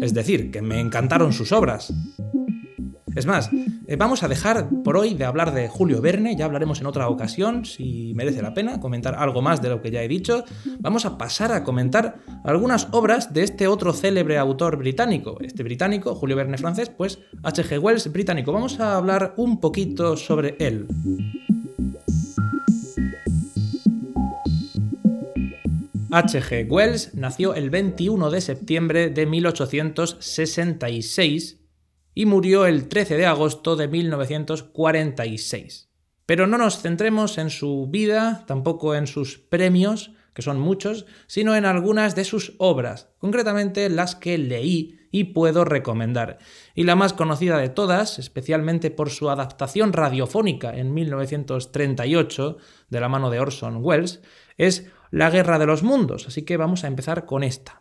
Es 0.00 0.14
decir, 0.14 0.50
que 0.50 0.62
me 0.62 0.80
encantaron 0.80 1.32
sus 1.32 1.52
obras. 1.52 1.92
Es 3.14 3.26
más, 3.26 3.50
eh, 3.86 3.96
vamos 3.96 4.22
a 4.22 4.28
dejar 4.28 4.68
por 4.84 4.96
hoy 4.96 5.14
de 5.14 5.24
hablar 5.24 5.52
de 5.52 5.68
Julio 5.68 6.00
Verne, 6.00 6.36
ya 6.36 6.44
hablaremos 6.44 6.80
en 6.80 6.86
otra 6.86 7.08
ocasión 7.08 7.64
si 7.64 8.12
merece 8.14 8.42
la 8.42 8.54
pena 8.54 8.80
comentar 8.80 9.16
algo 9.16 9.42
más 9.42 9.60
de 9.60 9.68
lo 9.68 9.82
que 9.82 9.90
ya 9.90 10.02
he 10.02 10.08
dicho. 10.08 10.44
Vamos 10.78 11.06
a 11.06 11.18
pasar 11.18 11.52
a 11.52 11.64
comentar 11.64 12.18
algunas 12.44 12.88
obras 12.92 13.32
de 13.32 13.42
este 13.42 13.66
otro 13.66 13.92
célebre 13.92 14.38
autor 14.38 14.76
británico. 14.76 15.38
Este 15.40 15.62
británico, 15.62 16.14
Julio 16.14 16.36
Verne 16.36 16.58
francés, 16.58 16.90
pues 16.90 17.18
H.G. 17.42 17.78
Wells 17.78 18.12
británico. 18.12 18.52
Vamos 18.52 18.80
a 18.80 18.96
hablar 18.96 19.34
un 19.36 19.60
poquito 19.60 20.16
sobre 20.16 20.56
él. 20.58 20.86
H.G. 26.12 26.66
Wells 26.68 27.14
nació 27.14 27.54
el 27.54 27.70
21 27.70 28.30
de 28.30 28.40
septiembre 28.40 29.10
de 29.10 29.26
1866 29.26 31.59
y 32.14 32.26
murió 32.26 32.66
el 32.66 32.88
13 32.88 33.16
de 33.16 33.26
agosto 33.26 33.76
de 33.76 33.88
1946. 33.88 35.88
Pero 36.26 36.46
no 36.46 36.58
nos 36.58 36.80
centremos 36.80 37.38
en 37.38 37.50
su 37.50 37.88
vida, 37.90 38.44
tampoco 38.46 38.94
en 38.94 39.06
sus 39.06 39.38
premios, 39.38 40.12
que 40.34 40.42
son 40.42 40.60
muchos, 40.60 41.06
sino 41.26 41.56
en 41.56 41.64
algunas 41.64 42.14
de 42.14 42.24
sus 42.24 42.54
obras, 42.58 43.08
concretamente 43.18 43.88
las 43.90 44.14
que 44.14 44.38
leí 44.38 44.98
y 45.10 45.24
puedo 45.24 45.64
recomendar. 45.64 46.38
Y 46.74 46.84
la 46.84 46.94
más 46.94 47.12
conocida 47.12 47.58
de 47.58 47.68
todas, 47.68 48.18
especialmente 48.18 48.90
por 48.90 49.10
su 49.10 49.28
adaptación 49.28 49.92
radiofónica 49.92 50.76
en 50.76 50.94
1938 50.94 52.58
de 52.88 53.00
la 53.00 53.08
mano 53.08 53.30
de 53.30 53.40
Orson 53.40 53.78
Welles, 53.82 54.22
es 54.56 54.90
La 55.10 55.30
Guerra 55.30 55.58
de 55.58 55.66
los 55.66 55.82
Mundos, 55.82 56.26
así 56.28 56.42
que 56.42 56.56
vamos 56.56 56.84
a 56.84 56.86
empezar 56.86 57.26
con 57.26 57.42
esta. 57.42 57.79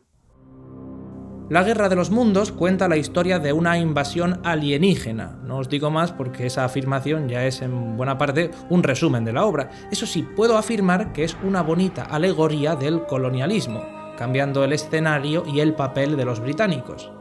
La 1.49 1.63
Guerra 1.63 1.89
de 1.89 1.95
los 1.95 2.11
Mundos 2.11 2.51
cuenta 2.51 2.87
la 2.87 2.97
historia 2.97 3.39
de 3.39 3.53
una 3.53 3.79
invasión 3.79 4.39
alienígena. 4.43 5.39
No 5.43 5.57
os 5.57 5.67
digo 5.67 5.89
más 5.89 6.11
porque 6.11 6.45
esa 6.45 6.63
afirmación 6.63 7.27
ya 7.27 7.47
es 7.47 7.63
en 7.63 7.97
buena 7.97 8.19
parte 8.19 8.51
un 8.69 8.83
resumen 8.83 9.25
de 9.25 9.33
la 9.33 9.45
obra. 9.45 9.71
Eso 9.91 10.05
sí, 10.05 10.21
puedo 10.21 10.59
afirmar 10.59 11.11
que 11.11 11.23
es 11.23 11.35
una 11.41 11.63
bonita 11.63 12.03
alegoría 12.03 12.75
del 12.75 13.07
colonialismo, 13.07 13.83
cambiando 14.15 14.63
el 14.63 14.73
escenario 14.73 15.43
y 15.51 15.59
el 15.59 15.73
papel 15.73 16.17
de 16.17 16.25
los 16.25 16.39
británicos. 16.39 17.11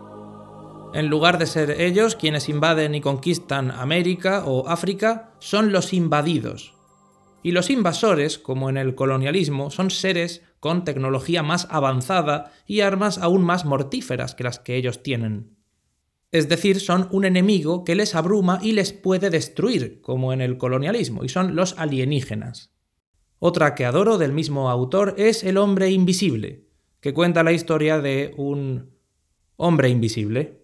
En 0.93 1.07
lugar 1.07 1.39
de 1.39 1.47
ser 1.47 1.81
ellos 1.81 2.15
quienes 2.15 2.51
invaden 2.51 2.95
y 2.95 3.01
conquistan 3.01 3.71
América 3.71 4.43
o 4.45 4.69
África, 4.69 5.31
son 5.39 5.73
los 5.73 5.95
invadidos. 5.95 6.75
Y 7.43 7.53
los 7.53 7.71
invasores, 7.71 8.39
como 8.39 8.69
en 8.69 8.77
el 8.77 8.95
colonialismo, 8.95 9.71
son 9.71 9.89
seres 9.91 10.43
con 10.61 10.85
tecnología 10.85 11.43
más 11.43 11.67
avanzada 11.71 12.53
y 12.67 12.81
armas 12.81 13.19
aún 13.19 13.43
más 13.43 13.65
mortíferas 13.65 14.35
que 14.35 14.45
las 14.45 14.59
que 14.59 14.77
ellos 14.77 15.03
tienen. 15.03 15.57
Es 16.31 16.49
decir, 16.49 16.81
son 16.81 17.09
un 17.11 17.25
enemigo 17.25 17.85
que 17.85 17.95
les 17.95 18.15
abruma 18.15 18.59
y 18.63 18.73
les 18.73 18.93
puede 18.93 19.31
destruir, 19.31 20.01
como 20.03 20.33
en 20.33 20.41
el 20.41 20.59
colonialismo, 20.59 21.25
y 21.25 21.29
son 21.29 21.57
los 21.57 21.79
alienígenas. 21.79 22.71
Otra 23.39 23.75
que 23.75 23.87
adoro 23.87 24.19
del 24.19 24.33
mismo 24.33 24.69
autor 24.69 25.15
es 25.17 25.45
El 25.45 25.57
hombre 25.57 25.91
invisible, 25.91 26.67
que 27.01 27.15
cuenta 27.15 27.45
la 27.45 27.53
historia 27.53 28.01
de 28.01 28.35
un 28.37 28.91
hombre 29.57 29.89
invisible. 29.89 30.61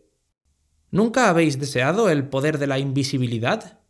¿Nunca 0.90 1.28
habéis 1.28 1.58
deseado 1.58 2.10
el 2.10 2.28
poder 2.28 2.58
de 2.58 2.66
la 2.66 2.78
invisibilidad? 2.78 3.83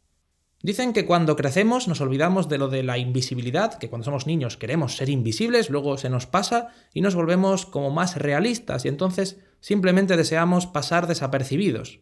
Dicen 0.64 0.94
que 0.94 1.04
cuando 1.04 1.36
crecemos 1.36 1.88
nos 1.88 2.00
olvidamos 2.00 2.48
de 2.48 2.56
lo 2.56 2.68
de 2.68 2.82
la 2.82 2.96
invisibilidad, 2.96 3.76
que 3.76 3.90
cuando 3.90 4.06
somos 4.06 4.26
niños 4.26 4.56
queremos 4.56 4.96
ser 4.96 5.10
invisibles, 5.10 5.68
luego 5.68 5.98
se 5.98 6.08
nos 6.08 6.26
pasa 6.26 6.68
y 6.94 7.02
nos 7.02 7.14
volvemos 7.14 7.66
como 7.66 7.90
más 7.90 8.16
realistas 8.16 8.86
y 8.86 8.88
entonces 8.88 9.38
simplemente 9.60 10.16
deseamos 10.16 10.66
pasar 10.66 11.06
desapercibidos. 11.06 12.00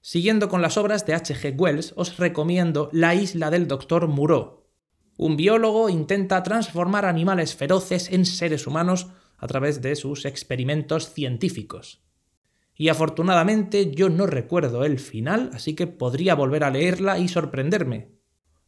Siguiendo 0.00 0.48
con 0.48 0.62
las 0.62 0.78
obras 0.78 1.04
de 1.04 1.12
H.G. 1.12 1.54
Wells, 1.54 1.92
os 1.96 2.16
recomiendo 2.16 2.88
La 2.94 3.14
isla 3.14 3.50
del 3.50 3.68
Doctor 3.68 4.08
Moreau. 4.08 4.64
Un 5.18 5.36
biólogo 5.36 5.90
intenta 5.90 6.42
transformar 6.42 7.04
animales 7.04 7.54
feroces 7.54 8.10
en 8.10 8.24
seres 8.24 8.66
humanos 8.66 9.08
a 9.36 9.46
través 9.46 9.82
de 9.82 9.96
sus 9.96 10.24
experimentos 10.24 11.12
científicos 11.12 12.00
y 12.80 12.88
afortunadamente 12.88 13.90
yo 13.90 14.08
no 14.08 14.26
recuerdo 14.26 14.86
el 14.86 14.98
final, 14.98 15.50
así 15.52 15.74
que 15.74 15.86
podría 15.86 16.34
volver 16.34 16.64
a 16.64 16.70
leerla 16.70 17.18
y 17.18 17.28
sorprenderme. 17.28 18.12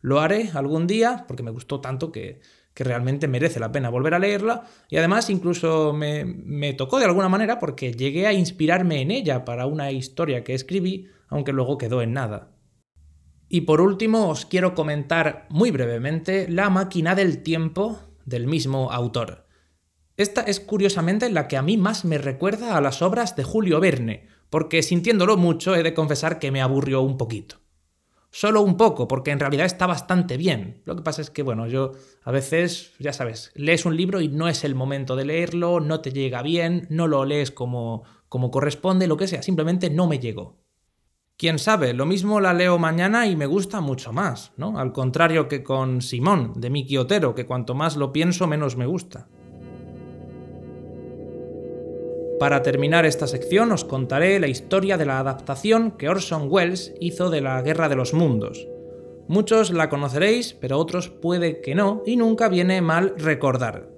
Lo 0.03 0.21
haré 0.21 0.51
algún 0.53 0.87
día 0.87 1.25
porque 1.27 1.43
me 1.43 1.51
gustó 1.51 1.81
tanto 1.81 2.13
que, 2.13 2.43
realmente 2.75 3.27
merece 3.27 3.59
la 3.59 3.73
pena 3.73 3.89
volver 3.89 4.13
a 4.13 4.19
leerla 4.19 4.65
y 4.91 4.99
además 4.99 5.31
incluso 5.31 5.95
me, 5.95 6.75
tocó 6.75 6.99
de 6.99 7.07
alguna 7.07 7.31
manera 7.31 7.59
porque 7.59 7.95
llegué 7.95 8.27
a 8.27 8.35
inspirarme 8.35 9.01
en 9.01 9.11
ella 9.11 9.47
para 9.47 9.65
una 9.65 9.91
historia 9.93 10.45
que 10.45 10.53
escribí, 10.53 11.09
aunque 11.29 11.55
luego 11.55 11.79
quedó 11.79 12.03
en 12.03 12.13
nada. 12.13 12.51
Y 13.49 13.63
por 13.63 13.81
último 13.81 14.29
os 14.29 14.45
quiero 14.45 14.75
comentar 14.75 15.47
muy 15.49 15.71
brevemente 15.71 16.49
La 16.51 16.69
máquina 16.69 17.15
del 17.15 17.43
tiempo 17.43 17.99
del 18.27 18.47
mismo 18.47 18.93
autor. 18.93 19.47
Esta 20.17 20.43
es 20.43 20.61
curiosamente 20.61 21.31
la 21.31 21.49
que 21.49 21.57
a 21.57 21.63
mí 21.63 21.77
más 21.77 22.05
me 22.05 22.19
recuerda 22.19 22.77
a 22.77 22.81
las 22.81 23.01
obras 23.01 23.35
de 23.35 23.45
Julio 23.45 23.81
Verne, 23.81 24.29
porque 24.51 24.83
sintiéndolo 24.83 25.39
mucho 25.39 25.75
he 25.75 25.83
de 25.83 25.95
confesar 25.95 26.39
que 26.39 26.51
me 26.51 26.61
aburrió 26.61 27.01
un 27.01 27.17
poquito. 27.17 27.63
Solo 28.31 28.63
un 28.63 28.77
poco, 28.77 29.09
porque 29.09 29.31
en 29.31 29.41
realidad 29.41 29.67
está 29.67 29.87
bastante 29.87 30.37
bien. 30.37 30.83
Lo 30.85 30.97
que 30.97 31.03
pasa 31.03 31.21
es 31.21 31.31
que, 31.31 31.43
bueno, 31.43 31.67
yo 31.67 31.93
a 32.23 32.31
veces, 32.31 32.93
ya 32.99 33.13
sabes, 33.13 33.53
lees 33.55 33.85
un 33.85 33.97
libro 33.97 34.21
y 34.21 34.29
no 34.29 34.49
es 34.49 34.65
el 34.65 34.75
momento 34.75 35.17
de 35.17 35.27
leerlo, 35.27 35.81
no 35.81 36.01
te 36.01 36.13
llega 36.13 36.43
bien, 36.43 36.87
no 36.89 37.09
lo 37.09 37.25
lees 37.27 37.51
como, 37.51 38.05
como 38.29 38.51
corresponde, 38.51 39.07
lo 39.07 39.19
que 39.19 39.29
sea, 39.29 39.43
simplemente 39.43 39.91
no 39.91 40.07
me 40.07 40.19
llegó. 40.19 40.63
Quién 41.37 41.59
sabe, 41.59 41.93
lo 41.93 42.07
mismo 42.07 42.41
la 42.41 42.55
leo 42.55 42.79
mañana 42.79 43.27
y 43.27 43.37
me 43.37 43.47
gusta 43.47 43.81
mucho 43.81 44.13
más, 44.13 44.53
¿no? 44.57 44.79
Al 44.79 44.93
contrario 44.93 45.49
que 45.49 45.63
con 45.63 46.01
Simón, 46.01 46.53
de 46.57 46.71
Miki 46.71 46.97
Otero, 46.97 47.35
que 47.35 47.47
cuanto 47.47 47.75
más 47.75 47.97
lo 47.97 48.13
pienso, 48.13 48.47
menos 48.47 48.77
me 48.77 48.87
gusta. 48.87 49.29
Para 52.43 52.65
terminar 52.65 53.07
esta 53.07 53.29
sección 53.29 53.71
os 53.71 53.85
contaré 53.85 54.41
la 54.41 54.49
historia 54.49 54.99
de 54.99 55.07
la 55.07 55.21
adaptación 55.21 55.93
que 55.93 56.09
Orson 56.09 56.49
Welles 56.51 56.93
hizo 56.99 57.31
de 57.31 57.41
la 57.41 57.63
Guerra 57.63 57.89
de 57.89 57.95
los 57.95 58.15
Mundos. 58.15 58.67
Muchos 59.29 59.71
la 59.71 59.89
conoceréis, 59.89 60.53
pero 60.53 60.81
otros 60.81 61.09
puede 61.09 61.61
que 61.61 61.77
no, 61.77 62.03
y 62.05 62.17
nunca 62.17 62.49
viene 62.49 62.83
mal 62.83 63.15
recordar. 63.17 63.92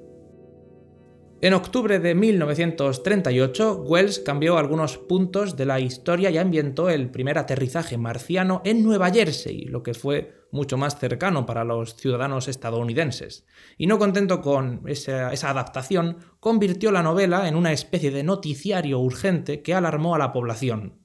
En 1.41 1.53
octubre 1.53 1.99
de 1.99 2.15
1938, 2.15 3.83
Wells 3.83 4.21
cambió 4.21 4.57
algunos 4.57 4.97
puntos 4.97 5.57
de 5.57 5.67
la 5.67 5.79
historia 5.79 6.31
y 6.31 6.39
ambientó 6.39 6.89
el 6.89 7.11
primer 7.11 7.37
aterrizaje 7.37 7.99
marciano 7.99 8.63
en 8.65 8.83
Nueva 8.83 9.11
Jersey, 9.11 9.67
lo 9.67 9.83
que 9.83 9.93
fue 9.93 10.47
mucho 10.53 10.79
más 10.79 10.99
cercano 10.99 11.45
para 11.45 11.65
los 11.65 11.97
ciudadanos 11.97 12.49
estadounidenses. 12.49 13.47
Y 13.77 13.87
no 13.89 13.99
contento 13.99 14.41
con 14.41 14.83
esa, 14.87 15.33
esa 15.33 15.51
adaptación, 15.51 16.19
convirtió 16.41 16.91
la 16.93 17.03
novela 17.03 17.47
en 17.47 17.57
una 17.57 17.73
especie 17.73 18.11
de 18.11 18.23
noticiario 18.23 19.01
urgente 19.01 19.61
que 19.61 19.75
alarmó 19.75 20.15
a 20.15 20.19
la 20.19 20.33
población. 20.33 21.04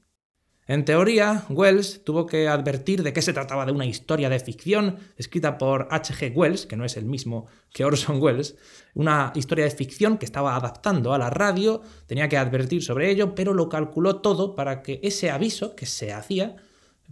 En 0.69 0.85
teoría, 0.85 1.45
Wells 1.49 2.03
tuvo 2.03 2.27
que 2.27 2.47
advertir 2.47 3.01
de 3.01 3.11
que 3.11 3.23
se 3.23 3.33
trataba 3.33 3.65
de 3.65 3.71
una 3.71 3.88
historia 3.88 4.29
de 4.29 4.39
ficción 4.39 4.97
escrita 5.17 5.57
por 5.57 5.88
H.G. 5.89 6.31
Wells, 6.35 6.67
que 6.67 6.77
no 6.77 6.85
es 6.85 6.95
el 6.95 7.05
mismo 7.05 7.47
que 7.73 7.85
Orson 7.85 8.21
Welles, 8.21 8.55
una 8.93 9.33
historia 9.33 9.65
de 9.65 9.71
ficción 9.71 10.19
que 10.19 10.25
estaba 10.25 10.55
adaptando 10.55 11.11
a 11.11 11.17
la 11.17 11.31
radio, 11.31 11.81
tenía 12.05 12.29
que 12.29 12.38
advertir 12.38 12.83
sobre 12.83 13.09
ello, 13.09 13.33
pero 13.33 13.55
lo 13.55 13.67
calculó 13.67 14.17
todo 14.17 14.53
para 14.53 14.83
que 14.83 14.99
ese 15.01 15.31
aviso 15.31 15.75
que 15.75 15.88
se 15.88 16.13
hacía 16.13 16.57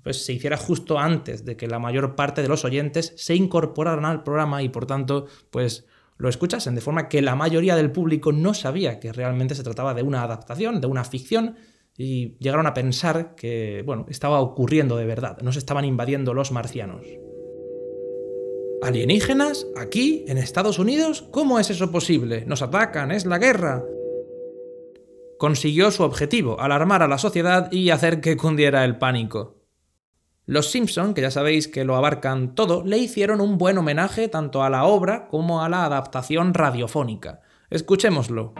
pues 0.03 0.23
se 0.23 0.33
hiciera 0.33 0.57
justo 0.57 0.99
antes 0.99 1.43
de 1.43 1.57
que 1.57 1.65
la 1.65 1.79
mayor 1.79 2.15
parte 2.15 2.43
de 2.43 2.47
los 2.49 2.63
oyentes 2.63 3.13
se 3.17 3.33
incorporaran 3.33 4.05
al 4.05 4.21
programa 4.21 4.61
y 4.61 4.69
por 4.69 4.85
tanto 4.85 5.25
pues 5.49 5.87
Lo 6.17 6.29
escuchas 6.29 6.65
de 6.65 6.81
forma 6.81 7.09
que 7.09 7.23
la 7.23 7.35
mayoría 7.35 7.75
del 7.75 7.91
público 7.91 8.31
no 8.31 8.53
sabía 8.53 8.99
que 8.99 9.13
realmente 9.13 9.55
se 9.55 9.63
trataba 9.63 9.95
de 9.95 10.03
una 10.03 10.21
adaptación, 10.21 10.79
de 10.79 10.87
una 10.87 11.03
ficción, 11.03 11.55
y 11.97 12.37
llegaron 12.37 12.67
a 12.67 12.75
pensar 12.75 13.33
que, 13.35 13.81
bueno, 13.85 14.05
estaba 14.07 14.39
ocurriendo 14.39 14.95
de 14.97 15.05
verdad, 15.05 15.39
nos 15.41 15.57
estaban 15.57 15.83
invadiendo 15.83 16.33
los 16.35 16.51
marcianos. 16.51 17.05
¿Alienígenas? 18.83 19.65
¿Aquí? 19.75 20.23
¿En 20.27 20.37
Estados 20.37 20.77
Unidos? 20.77 21.23
¿Cómo 21.31 21.59
es 21.59 21.71
eso 21.71 21.91
posible? 21.91 22.45
Nos 22.45 22.61
atacan, 22.61 23.11
es 23.11 23.25
la 23.25 23.39
guerra. 23.39 23.83
Consiguió 25.39 25.89
su 25.89 26.03
objetivo, 26.03 26.61
alarmar 26.61 27.01
a 27.01 27.07
la 27.07 27.17
sociedad 27.17 27.71
y 27.71 27.89
hacer 27.89 28.21
que 28.21 28.37
cundiera 28.37 28.85
el 28.85 28.99
pánico. 28.99 29.57
Los 30.45 30.71
Simpson, 30.71 31.15
que 31.15 31.21
ya 31.21 31.31
sabéis 31.31 31.67
que 31.67 31.83
lo 31.83 31.95
abarcan 31.95 32.53
todo, 32.53 32.83
le 32.85 32.99
hicieron 32.99 33.41
un 33.41 33.57
buen 33.57 33.77
homenaje 33.79 34.27
tanto 34.29 34.63
a 34.63 34.69
la 34.69 34.85
obra 34.85 35.27
como 35.27 35.63
a 35.63 35.69
la 35.69 35.83
adaptación 35.83 36.53
radiofónica. 36.53 37.41
Escuchémoslo. 37.69 38.53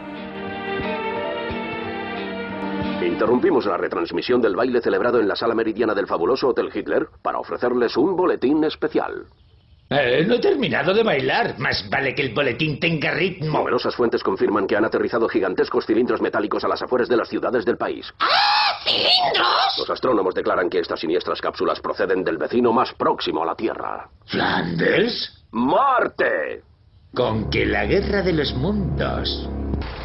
Interrumpimos 3.18 3.66
la 3.66 3.76
retransmisión 3.76 4.40
del 4.40 4.54
baile 4.54 4.80
celebrado 4.80 5.18
en 5.18 5.26
la 5.26 5.34
sala 5.34 5.52
meridiana 5.52 5.92
del 5.92 6.06
fabuloso 6.06 6.50
Hotel 6.50 6.70
Hitler 6.72 7.08
para 7.20 7.40
ofrecerles 7.40 7.96
un 7.96 8.14
boletín 8.14 8.62
especial. 8.62 9.24
Eh, 9.90 10.24
no 10.24 10.34
he 10.34 10.38
terminado 10.38 10.94
de 10.94 11.02
bailar. 11.02 11.58
Más 11.58 11.90
vale 11.90 12.14
que 12.14 12.22
el 12.22 12.32
boletín 12.32 12.78
tenga 12.78 13.10
ritmo. 13.10 13.58
Numerosas 13.58 13.96
fuentes 13.96 14.22
confirman 14.22 14.68
que 14.68 14.76
han 14.76 14.84
aterrizado 14.84 15.28
gigantescos 15.28 15.84
cilindros 15.84 16.20
metálicos 16.20 16.62
a 16.62 16.68
las 16.68 16.80
afueras 16.80 17.08
de 17.08 17.16
las 17.16 17.28
ciudades 17.28 17.64
del 17.64 17.76
país. 17.76 18.06
¡Ah! 18.20 18.78
¡Cilindros! 18.84 19.78
Los 19.78 19.90
astrónomos 19.90 20.32
declaran 20.32 20.70
que 20.70 20.78
estas 20.78 21.00
siniestras 21.00 21.40
cápsulas 21.40 21.80
proceden 21.80 22.22
del 22.22 22.38
vecino 22.38 22.72
más 22.72 22.92
próximo 22.92 23.42
a 23.42 23.46
la 23.46 23.56
Tierra. 23.56 24.08
¿Flanders? 24.26 25.44
¡Marte! 25.50 26.62
Con 27.12 27.50
que 27.50 27.66
la 27.66 27.84
guerra 27.84 28.22
de 28.22 28.32
los 28.32 28.54
mundos. 28.54 29.48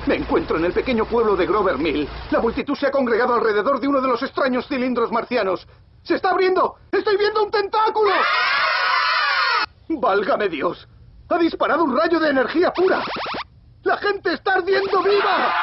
Me 0.06 0.16
encuentro 0.16 0.58
en 0.58 0.66
el 0.66 0.74
pequeño 0.74 1.06
pueblo 1.06 1.36
de 1.36 1.46
Grover 1.46 1.78
Mill. 1.78 2.08
La 2.32 2.42
multitud 2.42 2.76
se 2.76 2.88
ha 2.88 2.92
congregado 2.92 3.36
alrededor 3.36 3.80
de 3.80 3.88
uno 3.88 4.02
de 4.02 4.10
los 4.10 4.22
extraños 4.22 4.68
cilindros 4.68 5.12
marcianos. 5.12 5.66
¡Se 6.04 6.16
está 6.16 6.32
abriendo! 6.32 6.76
¡Estoy 6.92 7.16
viendo 7.16 7.44
un 7.44 7.50
tentáculo! 7.50 8.12
¡Válgame 9.88 10.50
Dios! 10.50 10.86
¡Ha 11.30 11.38
disparado 11.38 11.86
un 11.86 11.98
rayo 11.98 12.20
de 12.20 12.32
energía 12.32 12.72
pura! 12.74 13.02
¡La 13.84 13.98
gente 13.98 14.34
está 14.34 14.56
ardiendo 14.56 15.02
viva! 15.04 15.54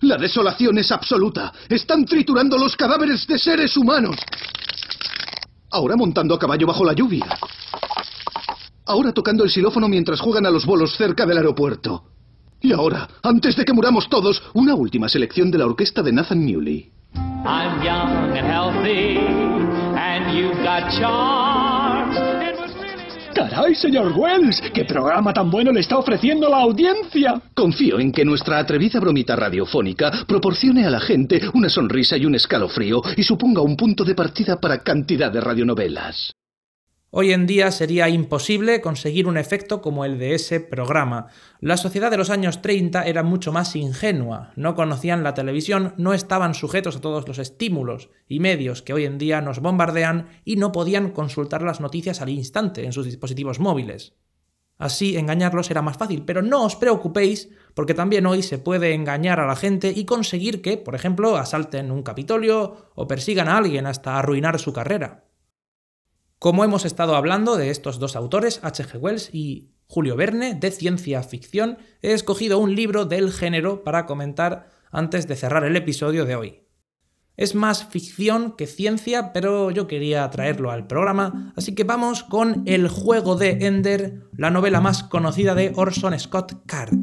La 0.00 0.16
desolación 0.16 0.78
es 0.78 0.90
absoluta. 0.90 1.52
Están 1.68 2.06
triturando 2.06 2.56
los 2.56 2.74
cadáveres 2.74 3.26
de 3.26 3.38
seres 3.38 3.76
humanos. 3.76 4.16
Ahora 5.70 5.96
montando 5.96 6.34
a 6.34 6.38
caballo 6.38 6.66
bajo 6.66 6.84
la 6.84 6.94
lluvia. 6.94 7.26
Ahora 8.86 9.12
tocando 9.12 9.44
el 9.44 9.50
xilófono 9.50 9.88
mientras 9.88 10.20
juegan 10.20 10.46
a 10.46 10.50
los 10.50 10.64
bolos 10.64 10.96
cerca 10.96 11.26
del 11.26 11.38
aeropuerto. 11.38 12.13
Y 12.64 12.72
ahora, 12.72 13.06
antes 13.22 13.56
de 13.56 13.64
que 13.66 13.74
muramos 13.74 14.08
todos, 14.08 14.42
una 14.54 14.74
última 14.74 15.06
selección 15.06 15.50
de 15.50 15.58
la 15.58 15.66
orquesta 15.66 16.02
de 16.02 16.12
Nathan 16.12 16.46
Newley. 16.46 16.90
I'm 17.44 17.84
young 17.84 18.34
and 18.38 18.46
healthy, 18.46 19.18
and 19.98 20.34
you've 20.34 20.56
got 20.64 20.88
¡Caray, 23.34 23.74
señor 23.74 24.14
Wells! 24.16 24.62
¿Qué 24.72 24.86
programa 24.86 25.34
tan 25.34 25.50
bueno 25.50 25.72
le 25.72 25.80
está 25.80 25.98
ofreciendo 25.98 26.48
la 26.48 26.62
audiencia? 26.62 27.42
Confío 27.52 28.00
en 28.00 28.12
que 28.12 28.24
nuestra 28.24 28.58
atrevida 28.58 28.98
bromita 28.98 29.36
radiofónica 29.36 30.10
proporcione 30.26 30.86
a 30.86 30.90
la 30.90 31.00
gente 31.00 31.42
una 31.52 31.68
sonrisa 31.68 32.16
y 32.16 32.24
un 32.24 32.34
escalofrío 32.34 33.02
y 33.14 33.24
suponga 33.24 33.60
un 33.60 33.76
punto 33.76 34.04
de 34.04 34.14
partida 34.14 34.58
para 34.58 34.82
cantidad 34.82 35.30
de 35.30 35.42
radionovelas. 35.42 36.32
Hoy 37.16 37.32
en 37.32 37.46
día 37.46 37.70
sería 37.70 38.08
imposible 38.08 38.80
conseguir 38.80 39.28
un 39.28 39.36
efecto 39.36 39.80
como 39.80 40.04
el 40.04 40.18
de 40.18 40.34
ese 40.34 40.58
programa. 40.58 41.28
La 41.60 41.76
sociedad 41.76 42.10
de 42.10 42.16
los 42.16 42.28
años 42.28 42.60
30 42.60 43.04
era 43.04 43.22
mucho 43.22 43.52
más 43.52 43.76
ingenua, 43.76 44.52
no 44.56 44.74
conocían 44.74 45.22
la 45.22 45.32
televisión, 45.32 45.94
no 45.96 46.12
estaban 46.12 46.54
sujetos 46.54 46.96
a 46.96 47.00
todos 47.00 47.28
los 47.28 47.38
estímulos 47.38 48.10
y 48.26 48.40
medios 48.40 48.82
que 48.82 48.94
hoy 48.94 49.04
en 49.04 49.18
día 49.18 49.40
nos 49.42 49.60
bombardean 49.60 50.40
y 50.44 50.56
no 50.56 50.72
podían 50.72 51.12
consultar 51.12 51.62
las 51.62 51.80
noticias 51.80 52.20
al 52.20 52.30
instante 52.30 52.84
en 52.84 52.92
sus 52.92 53.06
dispositivos 53.06 53.60
móviles. 53.60 54.14
Así 54.76 55.16
engañarlos 55.16 55.70
era 55.70 55.82
más 55.82 55.96
fácil, 55.96 56.24
pero 56.24 56.42
no 56.42 56.64
os 56.64 56.74
preocupéis, 56.74 57.48
porque 57.74 57.94
también 57.94 58.26
hoy 58.26 58.42
se 58.42 58.58
puede 58.58 58.92
engañar 58.92 59.38
a 59.38 59.46
la 59.46 59.54
gente 59.54 59.92
y 59.94 60.04
conseguir 60.04 60.62
que, 60.62 60.78
por 60.78 60.96
ejemplo, 60.96 61.36
asalten 61.36 61.92
un 61.92 62.02
Capitolio 62.02 62.90
o 62.96 63.06
persigan 63.06 63.46
a 63.46 63.56
alguien 63.56 63.86
hasta 63.86 64.18
arruinar 64.18 64.58
su 64.58 64.72
carrera. 64.72 65.28
Como 66.38 66.64
hemos 66.64 66.84
estado 66.84 67.16
hablando 67.16 67.56
de 67.56 67.70
estos 67.70 67.98
dos 67.98 68.16
autores, 68.16 68.60
H.G. 68.62 68.98
Wells 68.98 69.30
y 69.32 69.70
Julio 69.86 70.16
Verne, 70.16 70.54
de 70.54 70.70
ciencia 70.70 71.22
ficción, 71.22 71.78
he 72.02 72.12
escogido 72.12 72.58
un 72.58 72.74
libro 72.74 73.04
del 73.04 73.32
género 73.32 73.84
para 73.84 74.06
comentar 74.06 74.68
antes 74.90 75.26
de 75.26 75.36
cerrar 75.36 75.64
el 75.64 75.76
episodio 75.76 76.24
de 76.24 76.36
hoy. 76.36 76.60
Es 77.36 77.54
más 77.54 77.84
ficción 77.84 78.52
que 78.56 78.66
ciencia, 78.66 79.32
pero 79.32 79.70
yo 79.70 79.88
quería 79.88 80.28
traerlo 80.30 80.70
al 80.70 80.86
programa, 80.86 81.52
así 81.56 81.74
que 81.74 81.82
vamos 81.82 82.22
con 82.22 82.62
El 82.66 82.88
juego 82.88 83.34
de 83.34 83.66
Ender, 83.66 84.28
la 84.36 84.50
novela 84.50 84.80
más 84.80 85.02
conocida 85.02 85.54
de 85.54 85.72
Orson 85.74 86.18
Scott 86.18 86.64
Card. 86.66 87.00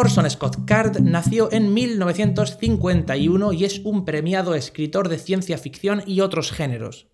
Orson 0.00 0.30
Scott 0.30 0.64
Card 0.64 1.00
nació 1.02 1.52
en 1.52 1.74
1951 1.74 3.52
y 3.52 3.66
es 3.66 3.80
un 3.80 4.06
premiado 4.06 4.54
escritor 4.54 5.10
de 5.10 5.18
ciencia 5.18 5.58
ficción 5.58 6.02
y 6.06 6.22
otros 6.22 6.52
géneros. 6.52 7.08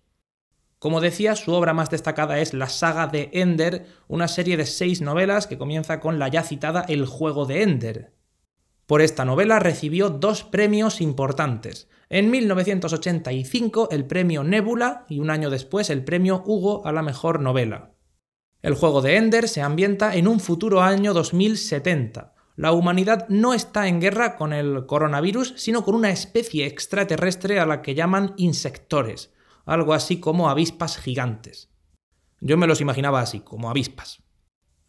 Como 0.79 1.01
decía, 1.01 1.35
su 1.35 1.51
obra 1.51 1.73
más 1.73 1.89
destacada 1.89 2.39
es 2.39 2.53
la 2.53 2.69
saga 2.69 3.07
de 3.07 3.29
Ender, 3.33 3.87
una 4.07 4.29
serie 4.29 4.55
de 4.55 4.65
seis 4.65 5.01
novelas 5.01 5.47
que 5.47 5.57
comienza 5.57 5.99
con 5.99 6.17
la 6.17 6.29
ya 6.29 6.43
citada 6.43 6.85
El 6.87 7.05
juego 7.05 7.45
de 7.45 7.63
Ender. 7.63 8.13
Por 8.85 9.01
esta 9.01 9.25
novela 9.25 9.59
recibió 9.59 10.09
dos 10.09 10.45
premios 10.45 11.01
importantes. 11.01 11.89
En 12.07 12.31
1985 12.31 13.89
el 13.91 14.05
premio 14.05 14.45
Nebula 14.45 15.05
y 15.09 15.19
un 15.19 15.29
año 15.29 15.49
después 15.49 15.89
el 15.89 16.05
premio 16.05 16.41
Hugo 16.45 16.87
a 16.87 16.93
la 16.93 17.01
mejor 17.01 17.41
novela. 17.41 17.91
El 18.61 18.75
juego 18.75 19.01
de 19.01 19.17
Ender 19.17 19.49
se 19.49 19.61
ambienta 19.61 20.15
en 20.15 20.25
un 20.25 20.39
futuro 20.39 20.81
año 20.81 21.13
2070, 21.13 22.36
la 22.57 22.71
humanidad 22.71 23.27
no 23.29 23.53
está 23.53 23.87
en 23.87 24.01
guerra 24.01 24.35
con 24.35 24.51
el 24.51 24.87
coronavirus, 24.87 25.53
sino 25.57 25.85
con 25.85 25.93
una 25.93 26.09
especie 26.09 26.65
extraterrestre 26.65 27.59
a 27.59 27.67
la 27.67 27.83
que 27.83 27.93
llaman 27.93 28.33
insectores, 28.35 29.31
algo 29.65 29.93
así 29.93 30.19
como 30.19 30.49
avispas 30.49 30.97
gigantes. 30.97 31.69
Yo 32.41 32.57
me 32.57 32.65
los 32.65 32.81
imaginaba 32.81 33.19
así, 33.19 33.41
como 33.41 33.69
avispas. 33.69 34.23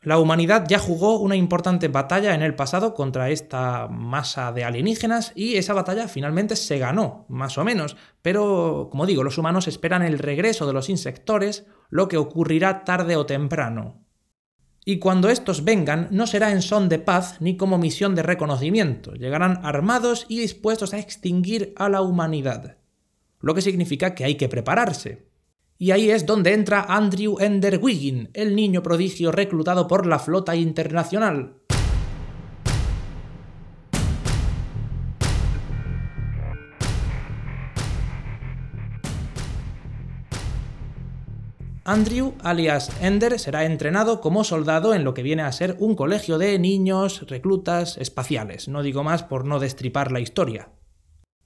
La 0.00 0.18
humanidad 0.18 0.64
ya 0.66 0.78
jugó 0.78 1.18
una 1.18 1.36
importante 1.36 1.88
batalla 1.88 2.34
en 2.34 2.40
el 2.40 2.54
pasado 2.54 2.94
contra 2.94 3.28
esta 3.28 3.88
masa 3.88 4.50
de 4.52 4.64
alienígenas 4.64 5.32
y 5.34 5.56
esa 5.56 5.74
batalla 5.74 6.08
finalmente 6.08 6.56
se 6.56 6.78
ganó, 6.78 7.26
más 7.28 7.58
o 7.58 7.64
menos, 7.64 7.98
pero 8.22 8.88
como 8.90 9.04
digo, 9.04 9.22
los 9.22 9.36
humanos 9.36 9.68
esperan 9.68 10.02
el 10.02 10.18
regreso 10.18 10.66
de 10.66 10.72
los 10.72 10.88
insectores, 10.88 11.66
lo 11.90 12.08
que 12.08 12.16
ocurrirá 12.16 12.84
tarde 12.84 13.16
o 13.16 13.26
temprano, 13.26 14.07
y 14.84 14.98
cuando 14.98 15.28
estos 15.28 15.64
vengan 15.64 16.08
no 16.10 16.26
será 16.26 16.50
en 16.50 16.62
son 16.62 16.88
de 16.88 16.98
paz 16.98 17.40
ni 17.40 17.56
como 17.56 17.78
misión 17.78 18.14
de 18.14 18.22
reconocimiento, 18.22 19.14
llegarán 19.14 19.60
armados 19.62 20.24
y 20.28 20.40
dispuestos 20.40 20.94
a 20.94 20.98
extinguir 20.98 21.74
a 21.76 21.88
la 21.88 22.00
humanidad. 22.00 22.78
Lo 23.40 23.54
que 23.54 23.62
significa 23.62 24.14
que 24.14 24.24
hay 24.24 24.36
que 24.36 24.48
prepararse. 24.48 25.28
Y 25.76 25.90
ahí 25.92 26.10
es 26.10 26.26
donde 26.26 26.54
entra 26.54 26.86
Andrew 26.88 27.36
Ender 27.38 27.78
Wiggin, 27.82 28.30
el 28.34 28.56
niño 28.56 28.82
prodigio 28.82 29.30
reclutado 29.30 29.86
por 29.86 30.06
la 30.06 30.18
flota 30.18 30.56
internacional, 30.56 31.57
Andrew, 41.88 42.34
alias 42.42 42.90
Ender, 43.00 43.38
será 43.38 43.64
entrenado 43.64 44.20
como 44.20 44.44
soldado 44.44 44.92
en 44.92 45.04
lo 45.04 45.14
que 45.14 45.22
viene 45.22 45.40
a 45.40 45.50
ser 45.52 45.74
un 45.78 45.94
colegio 45.94 46.36
de 46.36 46.58
niños 46.58 47.24
reclutas 47.30 47.96
espaciales. 47.96 48.68
No 48.68 48.82
digo 48.82 49.02
más 49.02 49.22
por 49.22 49.46
no 49.46 49.58
destripar 49.58 50.12
la 50.12 50.20
historia. 50.20 50.68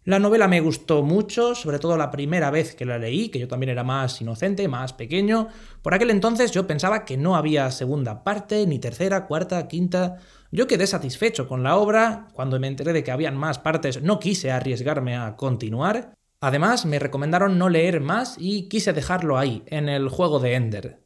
La 0.02 0.18
novela 0.18 0.48
me 0.48 0.60
gustó 0.60 1.04
mucho, 1.04 1.54
sobre 1.54 1.78
todo 1.78 1.96
la 1.96 2.10
primera 2.10 2.50
vez 2.50 2.74
que 2.74 2.84
la 2.84 2.98
leí, 2.98 3.28
que 3.28 3.38
yo 3.38 3.46
también 3.46 3.70
era 3.70 3.84
más 3.84 4.20
inocente, 4.20 4.66
más 4.66 4.92
pequeño. 4.92 5.46
Por 5.80 5.94
aquel 5.94 6.10
entonces 6.10 6.50
yo 6.50 6.66
pensaba 6.66 7.04
que 7.04 7.16
no 7.16 7.36
había 7.36 7.70
segunda 7.70 8.24
parte, 8.24 8.66
ni 8.66 8.80
tercera, 8.80 9.28
cuarta, 9.28 9.68
quinta. 9.68 10.16
Yo 10.50 10.66
quedé 10.66 10.88
satisfecho 10.88 11.46
con 11.46 11.62
la 11.62 11.76
obra, 11.76 12.26
cuando 12.32 12.58
me 12.58 12.66
enteré 12.66 12.92
de 12.92 13.04
que 13.04 13.12
habían 13.12 13.36
más 13.36 13.60
partes 13.60 14.02
no 14.02 14.18
quise 14.18 14.50
arriesgarme 14.50 15.16
a 15.16 15.36
continuar, 15.36 16.14
Además, 16.42 16.86
me 16.86 16.98
recomendaron 16.98 17.56
no 17.56 17.68
leer 17.68 18.00
más 18.00 18.34
y 18.36 18.68
quise 18.68 18.92
dejarlo 18.92 19.38
ahí, 19.38 19.62
en 19.66 19.88
el 19.88 20.08
juego 20.08 20.40
de 20.40 20.56
Ender. 20.56 21.00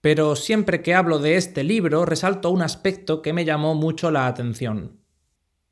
Pero 0.00 0.36
siempre 0.36 0.80
que 0.80 0.94
hablo 0.94 1.18
de 1.18 1.36
este 1.36 1.62
libro 1.64 2.06
resalto 2.06 2.48
un 2.48 2.62
aspecto 2.62 3.20
que 3.20 3.34
me 3.34 3.44
llamó 3.44 3.74
mucho 3.74 4.10
la 4.10 4.26
atención. 4.26 5.02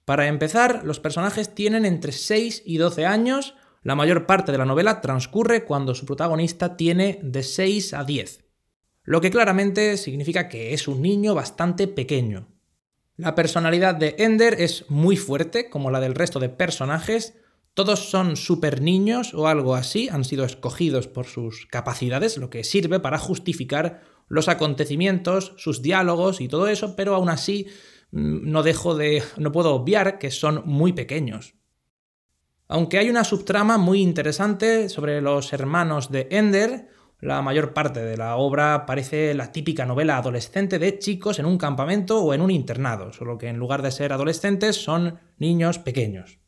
Para 0.05 0.27
empezar, 0.27 0.85
los 0.85 1.01
personajes 1.01 1.55
tienen 1.55 1.87
entre 1.87 2.13
6 2.13 2.65
y 2.67 2.77
12 2.77 3.07
años, 3.07 3.55
La 3.83 3.95
mayor 3.95 4.27
parte 4.27 4.53
de 4.53 4.59
la 4.59 4.67
novela 4.67 5.01
transcurre 5.01 5.65
cuando 5.65 5.95
su 5.95 6.05
protagonista 6.05 6.77
tiene 6.77 7.19
de 7.23 7.45
6 7.45 7.95
a 7.95 8.05
10, 8.05 8.45
lo 9.05 9.23
que 9.23 9.31
claramente 9.31 9.97
significa 9.97 10.49
que 10.49 10.75
es 10.75 10.87
un 10.87 11.01
niño 11.01 11.35
bastante 11.35 11.89
pequeño. 11.89 12.49
La 13.17 13.35
personalidad 13.35 13.95
de 13.95 14.17
Ender 14.19 14.61
es 14.61 14.91
muy 14.91 15.17
fuerte, 15.17 15.71
como 15.71 15.91
la 15.91 16.01
del 16.01 16.15
resto 16.15 16.41
de 16.41 16.49
personajes, 16.51 17.35
todos 17.77 18.09
son 18.09 18.37
super 18.37 18.81
niños 18.81 19.35
o 19.35 19.49
algo 19.49 19.75
así, 19.75 20.09
han 20.09 20.25
sido 20.25 20.47
escogidos 20.47 21.09
por 21.09 21.27
sus 21.27 21.67
capacidades, 21.67 22.39
lo 22.39 22.49
que 22.49 22.65
sirve 22.65 23.01
para 23.01 23.19
justificar 23.19 24.01
los 24.29 24.49
acontecimientos, 24.49 25.53
sus 25.59 25.83
diálogos 25.83 26.41
y 26.41 26.49
todo 26.49 26.69
eso, 26.69 26.97
pero 26.97 27.15
aún 27.15 27.29
así 27.29 27.67
mm, 28.13 28.51
no 28.51 28.63
dejo 28.63 28.95
de. 28.95 29.23
no 29.37 29.53
puedo 29.53 29.75
obviar 29.75 30.19
que 30.19 30.31
son 30.31 30.63
muy 30.65 30.95
pequeños. 30.95 31.55
Aunque 32.67 32.97
hay 32.97 33.11
una 33.11 33.25
subtrama 33.25 33.77
muy 33.77 34.01
interesante 34.01 34.89
sobre 34.89 35.21
los 35.21 35.53
hermanos 35.53 36.11
de 36.11 36.29
Ender, 36.31 36.89
la 37.21 37.43
mayor 37.43 37.75
parte 37.75 38.01
de 38.01 38.17
la 38.17 38.37
obra 38.37 38.87
parece 38.87 39.35
la 39.35 39.53
típica 39.53 39.85
novela 39.85 40.17
adolescente 40.17 40.79
de 40.79 40.99
chicos 40.99 41.39
en 41.39 41.45
un 41.45 41.59
campamento 41.59 42.25
o 42.25 42.33
en 42.33 42.41
un 42.41 42.51
internado, 42.51 43.13
solo 43.13 43.37
que 43.37 43.49
en 43.49 43.59
lugar 43.59 43.83
de 43.83 43.91
ser 43.91 44.15
adolescentes 44.15 44.77
son 44.77 45.21
niños 45.37 45.79
pequeños. 45.79 46.39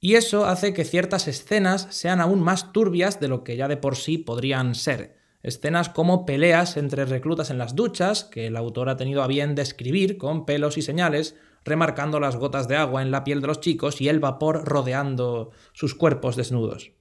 Y 0.00 0.14
eso 0.14 0.46
hace 0.46 0.72
que 0.72 0.84
ciertas 0.84 1.28
escenas 1.28 1.86
sean 1.90 2.20
aún 2.20 2.40
más 2.40 2.72
turbias 2.72 3.20
de 3.20 3.28
lo 3.28 3.44
que 3.44 3.56
ya 3.56 3.68
de 3.68 3.76
por 3.76 3.96
sí 3.96 4.16
podrían 4.16 4.74
ser. 4.74 5.18
Escenas 5.42 5.90
como 5.90 6.24
peleas 6.24 6.78
entre 6.78 7.04
reclutas 7.04 7.50
en 7.50 7.58
las 7.58 7.74
duchas, 7.74 8.24
que 8.24 8.46
el 8.46 8.56
autor 8.56 8.88
ha 8.88 8.96
tenido 8.96 9.22
a 9.22 9.26
bien 9.26 9.54
describir 9.54 10.16
con 10.16 10.46
pelos 10.46 10.78
y 10.78 10.82
señales, 10.82 11.36
remarcando 11.64 12.18
las 12.18 12.36
gotas 12.36 12.66
de 12.66 12.76
agua 12.76 13.02
en 13.02 13.10
la 13.10 13.24
piel 13.24 13.42
de 13.42 13.46
los 13.46 13.60
chicos 13.60 14.00
y 14.00 14.08
el 14.08 14.20
vapor 14.20 14.64
rodeando 14.64 15.50
sus 15.72 15.94
cuerpos 15.94 16.36
desnudos. 16.36 16.92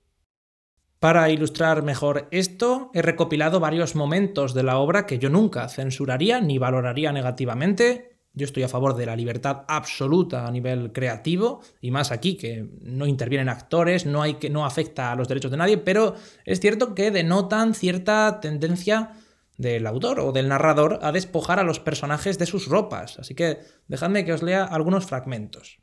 Para 1.00 1.30
ilustrar 1.30 1.82
mejor 1.82 2.28
esto, 2.32 2.92
he 2.94 3.02
recopilado 3.02 3.62
varios 3.62 3.96
momentos 3.96 4.54
de 4.54 4.64
la 4.64 4.78
obra 4.78 5.06
que 5.06 5.18
yo 5.18 5.30
nunca 5.30 5.70
censuraría 5.70 6.42
ni 6.42 6.58
valoraría 6.58 7.14
negativamente, 7.14 8.19
yo 8.40 8.46
estoy 8.46 8.64
a 8.64 8.70
favor 8.70 8.96
de 8.96 9.06
la 9.06 9.16
libertad 9.16 9.64
absoluta 9.68 10.48
a 10.48 10.52
nivel 10.52 10.92
creativo, 10.92 11.62
y 11.82 11.92
más 11.92 12.12
aquí, 12.12 12.38
que 12.38 12.68
no 12.82 13.06
intervienen 13.06 13.50
actores, 13.50 14.06
no, 14.06 14.22
hay 14.22 14.36
que, 14.36 14.50
no 14.50 14.66
afecta 14.66 15.12
a 15.12 15.16
los 15.16 15.28
derechos 15.28 15.52
de 15.52 15.58
nadie, 15.58 15.78
pero 15.78 16.16
es 16.46 16.60
cierto 16.60 16.96
que 16.96 17.12
denotan 17.12 17.76
cierta 17.76 18.40
tendencia 18.40 19.12
del 19.58 19.86
autor 19.86 20.22
o 20.22 20.32
del 20.32 20.48
narrador 20.48 21.00
a 21.02 21.12
despojar 21.12 21.60
a 21.60 21.64
los 21.64 21.82
personajes 21.82 22.40
de 22.40 22.46
sus 22.46 22.68
ropas. 22.68 23.20
Así 23.20 23.36
que 23.36 23.60
dejadme 23.88 24.24
que 24.24 24.34
os 24.34 24.42
lea 24.42 24.64
algunos 24.64 25.06
fragmentos. 25.06 25.80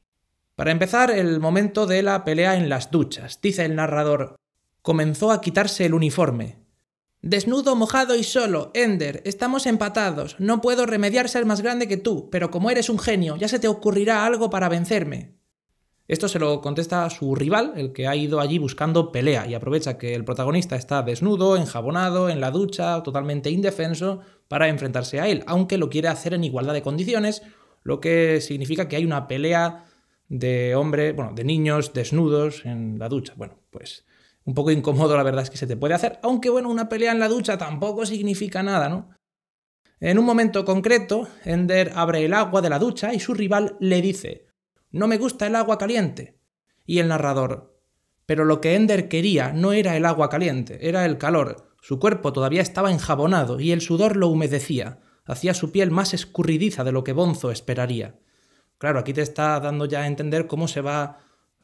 Para 0.55 0.71
empezar, 0.71 1.11
el 1.11 1.39
momento 1.39 1.87
de 1.87 2.03
la 2.03 2.25
pelea 2.25 2.57
en 2.57 2.71
las 2.71 2.91
duchas. 2.91 3.39
Dice 3.43 3.67
el 3.67 3.77
narrador, 3.77 4.37
comenzó 4.81 5.31
a 5.31 5.43
quitarse 5.43 5.85
el 5.85 5.93
uniforme, 5.93 6.66
Desnudo, 7.29 7.75
mojado 7.75 8.15
y 8.15 8.23
solo, 8.23 8.71
Ender, 8.73 9.21
estamos 9.25 9.67
empatados. 9.67 10.37
No 10.39 10.61
puedo 10.61 10.87
remediar 10.87 11.29
ser 11.29 11.45
más 11.45 11.61
grande 11.61 11.89
que 11.89 11.97
tú, 11.97 12.31
pero 12.31 12.53
como 12.53 12.71
eres 12.71 12.89
un 12.89 13.01
genio, 13.01 13.35
ya 13.35 13.49
se 13.49 13.59
te 13.59 13.67
ocurrirá 13.67 14.25
algo 14.25 14.49
para 14.49 14.69
vencerme. 14.69 15.35
Esto 16.07 16.29
se 16.29 16.39
lo 16.39 16.61
contesta 16.61 17.05
a 17.05 17.11
su 17.11 17.35
rival, 17.35 17.73
el 17.75 17.93
que 17.93 18.07
ha 18.07 18.15
ido 18.15 18.39
allí 18.39 18.59
buscando 18.59 19.11
pelea, 19.11 19.45
y 19.49 19.55
aprovecha 19.55 19.99
que 19.99 20.15
el 20.15 20.25
protagonista 20.25 20.77
está 20.77 21.03
desnudo, 21.03 21.57
enjabonado, 21.57 22.29
en 22.29 22.41
la 22.41 22.53
ducha, 22.53 23.03
totalmente 23.03 23.51
indefenso, 23.51 24.21
para 24.47 24.69
enfrentarse 24.69 25.19
a 25.19 25.27
él, 25.27 25.43
aunque 25.49 25.79
lo 25.79 25.91
quiere 25.91 26.07
hacer 26.07 26.33
en 26.33 26.45
igualdad 26.45 26.75
de 26.75 26.83
condiciones, 26.83 27.43
lo 27.83 27.99
que 27.99 28.41
significa 28.41 28.87
que 28.87 28.95
hay 28.95 29.05
una 29.05 29.27
pelea 29.27 29.85
de 30.29 30.77
hombre, 30.77 31.11
bueno, 31.11 31.33
de 31.35 31.43
niños 31.43 31.93
desnudos 31.93 32.65
en 32.65 33.01
la 33.01 33.09
ducha. 33.09 33.33
Bueno, 33.37 33.59
pues 33.71 34.05
un 34.47 34.55
poco 34.55 34.71
incómodo 34.71 35.17
la 35.17 35.25
verdad 35.25 35.43
es 35.43 35.51
que 35.51 35.59
se 35.59 35.67
te 35.67 35.77
puede 35.77 35.95
hacer, 35.95 36.19
aunque 36.23 36.49
bueno, 36.49 36.71
una 36.71 36.89
pelea 36.89 37.13
en 37.13 37.19
la 37.19 37.29
ducha 37.29 37.59
tampoco 37.59 38.07
significa 38.07 38.63
nada, 38.63 38.89
¿no? 38.89 39.11
En 39.99 40.19
un 40.19 40.25
momento 40.25 40.65
concreto, 40.65 41.29
Ender 41.45 41.93
abre 41.95 42.25
el 42.25 42.33
agua 42.33 42.63
de 42.63 42.71
la 42.71 42.79
ducha 42.79 43.13
y 43.13 43.21
su 43.21 43.35
rival 43.35 43.77
le 43.81 44.01
dice, 44.01 44.47
no 44.91 45.09
me 45.09 45.19
gusta 45.19 45.47
el 45.47 45.57
agua 45.57 45.79
caliente. 45.79 46.39
Y 46.85 47.01
el 47.01 47.09
narrador, 47.09 47.81
pero 48.25 48.45
lo 48.45 48.61
que 48.61 48.75
Ender 48.75 49.09
quería 49.09 49.53
no 49.53 49.73
era 49.73 49.97
el 49.97 50.05
agua 50.05 50.29
caliente, 50.29 50.89
era 50.89 51.05
el 51.05 51.19
calor. 51.19 51.75
Su 51.81 51.99
cuerpo 51.99 52.33
todavía 52.33 52.63
estaba 52.63 52.93
enjabonado 52.93 53.59
y 53.59 53.73
el 53.73 53.81
sudor 53.81 54.17
lo 54.17 54.29
humedecía, 54.29 55.01
hacía 55.25 55.55
su 55.55 55.73
piel 55.73 55.91
más 55.91 56.15
escurridiza 56.15 56.85
de 56.85 56.93
lo 56.93 57.03
que 57.03 57.13
Bonzo 57.13 57.51
esperaría. 57.51 58.21
Claro, 58.79 59.01
aquí 59.01 59.13
te 59.13 59.23
está 59.23 59.59
dando 59.59 59.87
ya 59.87 60.03
a 60.03 60.07
entender 60.07 60.47
cómo 60.47 60.69
se 60.69 60.83
va 60.83 61.19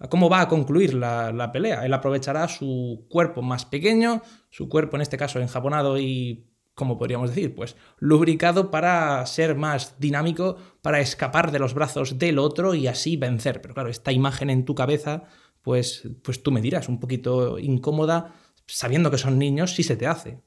cómo 0.09 0.29
va 0.29 0.41
a 0.41 0.49
concluir 0.49 0.95
la, 0.95 1.51
pelea. 1.53 1.85
Él 1.85 1.93
aprovechará 1.93 2.49
su 2.49 3.07
cuerpo 3.09 3.43
más 3.43 3.65
pequeño, 3.65 4.23
su 4.51 4.69
cuerpo 4.69 4.97
en 4.97 5.03
este 5.03 5.17
caso 5.17 5.41
enjabonado 5.41 5.99
y, 5.99 6.47
como 6.75 6.99
podríamos 6.99 7.31
decir, 7.31 7.55
pues 7.55 7.77
lubricado 7.99 8.71
para 8.71 9.25
ser 9.27 9.57
más 9.57 9.99
dinámico, 9.99 10.57
para 10.81 11.01
escapar 11.01 11.53
de 11.53 11.59
los 11.59 11.75
brazos 11.75 12.19
del 12.19 12.39
otro 12.39 12.75
y 12.75 12.87
así 12.87 13.17
vencer. 13.17 13.61
Pero 13.61 13.75
claro, 13.75 13.91
esta 13.91 14.13
imagen 14.13 14.51
en 14.51 14.65
tu 14.65 14.75
cabeza, 14.75 15.25
pues, 15.63 16.09
pues 16.23 16.43
tú 16.43 16.51
me 16.51 16.61
dirás, 16.61 16.89
un 16.89 17.01
poquito 17.01 17.59
incómoda, 17.59 18.35
sabiendo 18.67 19.11
que 19.11 19.19
son 19.19 19.39
niños, 19.39 19.75
si 19.75 19.83
se 19.83 19.97
te 19.97 20.07
hace. 20.07 20.41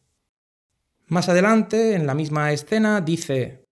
Más 1.08 1.30
adelante, 1.30 1.94
en 1.94 2.08
la 2.08 2.15
misma 2.15 2.52
escena, 2.52 3.00
dice, 3.02 3.64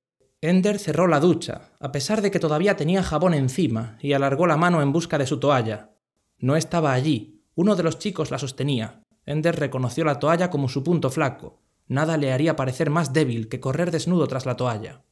Ender 0.50 0.78
cerró 0.78 1.08
la 1.08 1.20
ducha, 1.20 1.72
a 1.80 1.92
pesar 1.92 2.22
de 2.22 2.30
que 2.30 2.40
todavía 2.40 2.76
tenía 2.76 3.02
jabón 3.02 3.34
encima, 3.34 3.98
y 4.02 4.14
alargó 4.14 4.46
la 4.46 4.58
mano 4.58 4.82
en 4.82 4.92
busca 4.92 5.18
de 5.18 5.26
su 5.26 5.40
toalla. 5.40 5.92
No 6.38 6.58
estaba 6.58 6.92
allí. 6.92 7.46
Uno 7.56 7.76
de 7.76 7.84
los 7.84 7.98
chicos 7.98 8.30
la 8.30 8.40
sostenía. 8.40 9.04
Ender 9.26 9.58
reconoció 9.58 10.04
la 10.04 10.20
toalla 10.20 10.50
como 10.50 10.68
su 10.68 10.84
punto 10.84 11.10
flaco. 11.10 11.62
Nada 11.88 12.18
le 12.18 12.34
haría 12.34 12.56
parecer 12.58 12.90
más 12.90 13.14
débil 13.14 13.48
que 13.48 13.60
correr 13.62 13.92
desnudo 13.92 14.28
tras 14.28 14.46
la 14.46 14.58
toalla. 14.58 15.04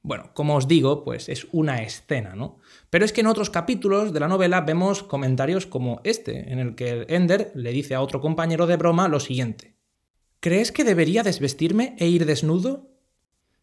Bueno, 0.00 0.30
como 0.34 0.56
os 0.56 0.66
digo, 0.66 1.04
pues 1.04 1.28
es 1.28 1.46
una 1.52 1.82
escena, 1.82 2.34
¿no? 2.34 2.58
Pero 2.90 3.04
es 3.04 3.12
que 3.12 3.20
en 3.20 3.28
otros 3.28 3.50
capítulos 3.50 4.12
de 4.12 4.20
la 4.20 4.28
novela 4.28 4.62
vemos 4.62 5.02
comentarios 5.02 5.66
como 5.66 6.00
este, 6.04 6.52
en 6.52 6.58
el 6.58 6.74
que 6.74 7.04
Ender 7.08 7.52
le 7.54 7.70
dice 7.70 7.94
a 7.94 8.00
otro 8.00 8.20
compañero 8.20 8.66
de 8.66 8.76
broma 8.76 9.08
lo 9.08 9.20
siguiente. 9.20 9.76
¿Crees 10.40 10.72
que 10.72 10.84
debería 10.84 11.22
desvestirme 11.22 11.94
e 11.98 12.08
ir 12.08 12.26
desnudo? 12.26 12.91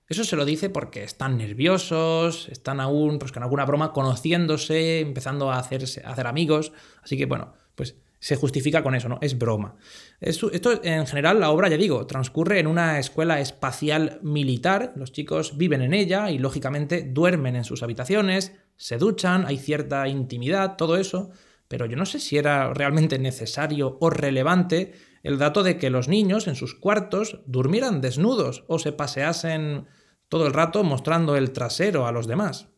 Eso 0.09 0.23
se 0.23 0.35
lo 0.35 0.43
dice 0.43 0.71
porque 0.71 1.03
están 1.03 1.37
nerviosos, 1.37 2.49
están 2.49 2.79
aún, 2.79 3.19
pues 3.19 3.31
con 3.31 3.43
alguna 3.43 3.63
broma, 3.63 3.93
conociéndose, 3.93 5.01
empezando 5.01 5.51
a, 5.51 5.59
hacerse, 5.59 6.01
a 6.03 6.09
hacer 6.09 6.25
amigos. 6.25 6.73
Así 7.03 7.15
que, 7.15 7.27
bueno, 7.27 7.53
pues 7.75 7.95
se 8.19 8.35
justifica 8.35 8.83
con 8.83 8.95
eso, 8.95 9.07
¿no? 9.07 9.19
Es 9.21 9.37
broma. 9.37 9.75
Esto, 10.19 10.51
en 10.83 11.05
general, 11.05 11.39
la 11.39 11.51
obra, 11.51 11.69
ya 11.69 11.77
digo, 11.77 12.07
transcurre 12.07 12.59
en 12.59 12.65
una 12.65 12.97
escuela 12.97 13.39
espacial 13.39 14.19
militar. 14.23 14.93
Los 14.95 15.11
chicos 15.11 15.57
viven 15.57 15.83
en 15.83 15.93
ella 15.93 16.31
y, 16.31 16.39
lógicamente, 16.39 17.03
duermen 17.03 17.55
en 17.55 17.63
sus 17.63 17.83
habitaciones, 17.83 18.53
se 18.75 18.97
duchan, 18.97 19.45
hay 19.45 19.57
cierta 19.57 20.07
intimidad, 20.07 20.75
todo 20.75 20.97
eso. 20.97 21.29
Pero 21.67 21.85
yo 21.85 21.95
no 21.95 22.07
sé 22.07 22.19
si 22.19 22.37
era 22.37 22.73
realmente 22.73 23.19
necesario 23.19 23.97
o 23.99 24.09
relevante 24.09 24.93
el 25.21 25.37
dato 25.37 25.63
de 25.63 25.77
que 25.77 25.89
los 25.89 26.07
niños 26.07 26.47
en 26.47 26.55
sus 26.55 26.73
cuartos 26.73 27.41
durmieran 27.45 28.01
desnudos 28.01 28.63
o 28.67 28.79
se 28.79 28.91
paseasen 28.91 29.85
todo 30.29 30.47
el 30.47 30.53
rato 30.53 30.83
mostrando 30.83 31.35
el 31.35 31.51
trasero 31.51 32.07
a 32.07 32.11
los 32.11 32.27
demás. 32.27 32.69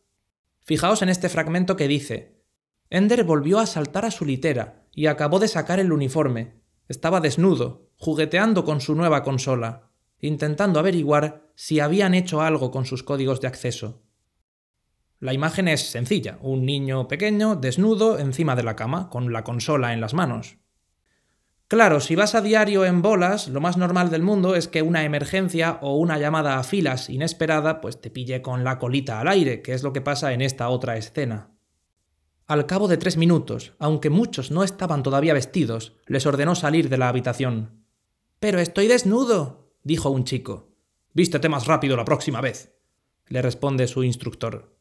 Fijaos 0.64 1.02
en 1.02 1.08
este 1.08 1.28
fragmento 1.28 1.76
que 1.76 1.88
dice, 1.88 2.42
Ender 2.90 3.24
volvió 3.24 3.58
a 3.58 3.66
saltar 3.66 4.04
a 4.04 4.10
su 4.10 4.24
litera 4.24 4.86
y 4.92 5.06
acabó 5.06 5.38
de 5.38 5.48
sacar 5.48 5.80
el 5.80 5.92
uniforme. 5.92 6.60
Estaba 6.88 7.20
desnudo, 7.20 7.90
jugueteando 7.96 8.64
con 8.64 8.80
su 8.80 8.94
nueva 8.94 9.22
consola, 9.22 9.90
intentando 10.18 10.78
averiguar 10.78 11.50
si 11.54 11.80
habían 11.80 12.14
hecho 12.14 12.42
algo 12.42 12.70
con 12.70 12.86
sus 12.86 13.02
códigos 13.02 13.40
de 13.40 13.48
acceso. 13.48 14.02
La 15.20 15.32
imagen 15.32 15.68
es 15.68 15.88
sencilla, 15.88 16.38
un 16.40 16.66
niño 16.66 17.06
pequeño, 17.06 17.56
desnudo, 17.56 18.18
encima 18.18 18.56
de 18.56 18.64
la 18.64 18.76
cama, 18.76 19.08
con 19.08 19.32
la 19.32 19.44
consola 19.44 19.92
en 19.92 20.00
las 20.00 20.14
manos. 20.14 20.56
Claro, 21.72 22.00
si 22.00 22.16
vas 22.16 22.34
a 22.34 22.42
diario 22.42 22.84
en 22.84 23.00
bolas, 23.00 23.48
lo 23.48 23.58
más 23.62 23.78
normal 23.78 24.10
del 24.10 24.20
mundo 24.20 24.56
es 24.56 24.68
que 24.68 24.82
una 24.82 25.04
emergencia 25.04 25.78
o 25.80 25.96
una 25.96 26.18
llamada 26.18 26.58
a 26.58 26.64
filas 26.64 27.08
inesperada 27.08 27.80
pues 27.80 27.98
te 27.98 28.10
pille 28.10 28.42
con 28.42 28.62
la 28.62 28.78
colita 28.78 29.18
al 29.18 29.28
aire, 29.28 29.62
que 29.62 29.72
es 29.72 29.82
lo 29.82 29.94
que 29.94 30.02
pasa 30.02 30.34
en 30.34 30.42
esta 30.42 30.68
otra 30.68 30.98
escena. 30.98 31.56
Al 32.46 32.66
cabo 32.66 32.88
de 32.88 32.98
tres 32.98 33.16
minutos, 33.16 33.72
aunque 33.78 34.10
muchos 34.10 34.50
no 34.50 34.64
estaban 34.64 35.02
todavía 35.02 35.32
vestidos, 35.32 35.96
les 36.06 36.26
ordenó 36.26 36.54
salir 36.54 36.90
de 36.90 36.98
la 36.98 37.08
habitación. 37.08 37.86
Pero 38.38 38.58
estoy 38.58 38.86
desnudo, 38.86 39.72
dijo 39.82 40.10
un 40.10 40.24
chico. 40.24 40.76
Vístete 41.14 41.48
más 41.48 41.66
rápido 41.66 41.96
la 41.96 42.04
próxima 42.04 42.42
vez, 42.42 42.76
le 43.28 43.40
responde 43.40 43.86
su 43.86 44.04
instructor. 44.04 44.76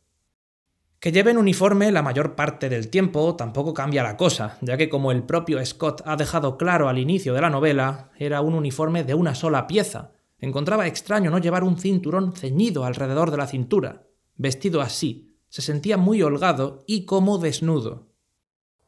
Que 1.02 1.12
lleven 1.12 1.40
uniforme 1.40 1.92
la 1.92 2.04
mayor 2.04 2.36
parte 2.36 2.70
del 2.70 2.90
tiempo 2.90 3.36
tampoco 3.36 3.74
cambia 3.74 4.04
la 4.04 4.18
cosa, 4.18 4.60
ya 4.62 4.78
que 4.78 4.88
como 4.88 5.12
el 5.12 5.24
propio 5.24 5.66
Scott 5.66 6.04
ha 6.06 6.16
dejado 6.16 6.60
claro 6.60 6.90
al 6.90 7.00
inicio 7.00 7.34
de 7.34 7.42
la 7.42 7.50
novela, 7.50 8.12
era 8.20 8.42
un 8.42 8.54
uniforme 8.54 9.04
de 9.04 9.16
una 9.16 9.34
sola 9.34 9.66
pieza. 9.66 10.12
Encontraba 10.38 10.86
extraño 10.86 11.32
no 11.32 11.40
llevar 11.40 11.64
un 11.64 11.80
cinturón 11.80 12.34
ceñido 12.36 12.86
alrededor 12.86 13.32
de 13.32 13.38
la 13.38 13.48
cintura. 13.48 14.04
Vestido 14.36 14.80
así, 14.80 15.36
se 15.50 15.64
sentía 15.64 15.98
muy 15.98 16.22
holgado 16.22 16.84
y 16.86 17.06
como 17.06 17.40
desnudo. 17.40 18.12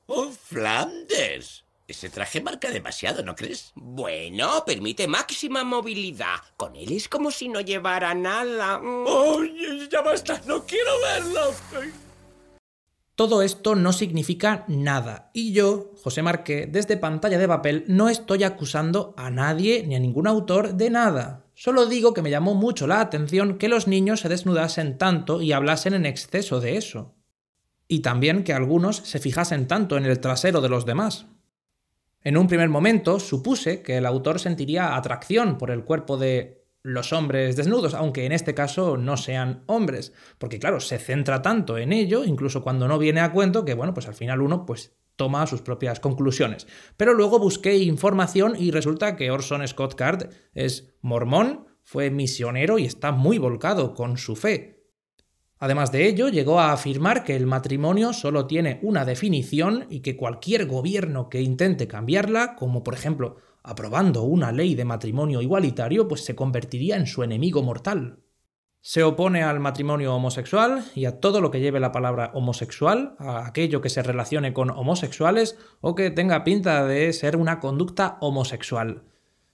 ¡Oh, 0.05 0.29
Flanders! 0.29 1.62
Ese 1.85 2.09
traje 2.09 2.39
marca 2.39 2.71
demasiado, 2.71 3.23
¿no 3.23 3.35
crees? 3.35 3.73
Bueno, 3.75 4.63
permite 4.65 5.05
máxima 5.07 5.65
movilidad. 5.65 6.37
Con 6.55 6.77
él 6.77 6.93
es 6.93 7.09
como 7.09 7.29
si 7.29 7.49
no 7.49 7.59
llevara 7.59 8.13
nada. 8.13 8.79
Mm. 8.79 9.05
¡Oye, 9.05 9.89
ya 9.91 10.01
basta! 10.01 10.41
¡No 10.45 10.63
quiero 10.65 10.91
verlo! 11.01 11.53
Todo 13.15 13.41
esto 13.41 13.75
no 13.75 13.91
significa 13.91 14.63
nada. 14.67 15.29
Y 15.33 15.51
yo, 15.51 15.91
José 16.01 16.23
Marqué, 16.23 16.67
desde 16.67 16.97
pantalla 16.97 17.37
de 17.37 17.47
papel, 17.47 17.83
no 17.87 18.09
estoy 18.09 18.43
acusando 18.43 19.13
a 19.17 19.29
nadie 19.29 19.85
ni 19.85 19.95
a 19.95 19.99
ningún 19.99 20.25
autor 20.25 20.75
de 20.75 20.89
nada. 20.89 21.45
Solo 21.53 21.85
digo 21.85 22.13
que 22.13 22.21
me 22.21 22.31
llamó 22.31 22.55
mucho 22.55 22.87
la 22.87 23.01
atención 23.01 23.57
que 23.57 23.67
los 23.67 23.87
niños 23.87 24.21
se 24.21 24.29
desnudasen 24.29 24.97
tanto 24.97 25.41
y 25.41 25.51
hablasen 25.51 25.93
en 25.93 26.05
exceso 26.05 26.59
de 26.59 26.77
eso. 26.77 27.13
Y 27.87 27.99
también 27.99 28.43
que 28.43 28.53
algunos 28.53 28.97
se 28.97 29.19
fijasen 29.19 29.67
tanto 29.67 29.97
en 29.97 30.05
el 30.05 30.19
trasero 30.19 30.61
de 30.61 30.69
los 30.69 30.85
demás. 30.85 31.27
En 32.23 32.37
un 32.37 32.47
primer 32.47 32.69
momento 32.69 33.19
supuse 33.19 33.81
que 33.81 33.97
el 33.97 34.05
autor 34.05 34.39
sentiría 34.39 34.95
atracción 34.95 35.57
por 35.57 35.71
el 35.71 35.83
cuerpo 35.83 36.17
de 36.17 36.63
los 36.81 37.11
hombres 37.11 37.55
desnudos, 37.55 37.93
aunque 37.93 38.25
en 38.25 38.31
este 38.31 38.53
caso 38.53 38.97
no 38.97 39.17
sean 39.17 39.63
hombres, 39.67 40.13
porque 40.37 40.59
claro, 40.59 40.79
se 40.79 40.99
centra 40.99 41.41
tanto 41.41 41.77
en 41.77 41.91
ello, 41.93 42.23
incluso 42.23 42.61
cuando 42.61 42.87
no 42.87 42.97
viene 42.97 43.21
a 43.21 43.31
cuento, 43.31 43.65
que 43.65 43.73
bueno, 43.73 43.93
pues 43.93 44.07
al 44.07 44.15
final 44.15 44.41
uno 44.41 44.65
pues 44.65 44.95
toma 45.15 45.47
sus 45.47 45.61
propias 45.61 45.99
conclusiones. 45.99 46.67
Pero 46.97 47.13
luego 47.13 47.39
busqué 47.39 47.77
información 47.77 48.55
y 48.57 48.71
resulta 48.71 49.15
que 49.15 49.31
Orson 49.31 49.67
Scott 49.67 49.95
Card 49.95 50.29
es 50.53 50.95
mormón, 51.01 51.67
fue 51.83 52.09
misionero 52.09 52.79
y 52.79 52.85
está 52.85 53.11
muy 53.11 53.37
volcado 53.37 53.93
con 53.93 54.17
su 54.17 54.35
fe. 54.35 54.72
Además 55.63 55.93
de 55.93 56.09
ello, 56.09 56.27
llegó 56.27 56.59
a 56.59 56.73
afirmar 56.73 57.23
que 57.23 57.37
el 57.37 57.45
matrimonio 57.45 58.11
solo 58.11 58.47
tiene 58.47 58.79
una 58.81 59.05
definición 59.05 59.85
y 59.89 60.01
que 60.01 60.17
cualquier 60.17 60.65
gobierno 60.65 61.29
que 61.29 61.41
intente 61.41 61.87
cambiarla, 61.87 62.57
como 62.57 62.83
por 62.83 62.93
ejemplo 62.93 63.37
aprobando 63.63 64.23
una 64.23 64.51
ley 64.51 64.75
de 64.75 64.83
matrimonio 64.83 65.41
igualitario, 65.41 66.09
pues 66.09 66.25
se 66.25 66.35
convertiría 66.35 66.97
en 66.97 67.07
su 67.07 67.23
enemigo 67.23 67.63
mortal. 67.63 68.19
Se 68.81 69.03
opone 69.03 69.41
al 69.41 69.61
matrimonio 69.61 70.13
homosexual 70.13 70.83
y 70.95 71.05
a 71.05 71.21
todo 71.21 71.39
lo 71.39 71.49
que 71.49 71.61
lleve 71.61 71.79
la 71.79 71.93
palabra 71.93 72.31
homosexual, 72.33 73.15
a 73.17 73.47
aquello 73.47 73.79
que 73.79 73.87
se 73.87 74.03
relacione 74.03 74.51
con 74.51 74.69
homosexuales 74.69 75.57
o 75.79 75.95
que 75.95 76.11
tenga 76.11 76.43
pinta 76.43 76.85
de 76.85 77.13
ser 77.13 77.37
una 77.37 77.61
conducta 77.61 78.17
homosexual. 78.19 79.03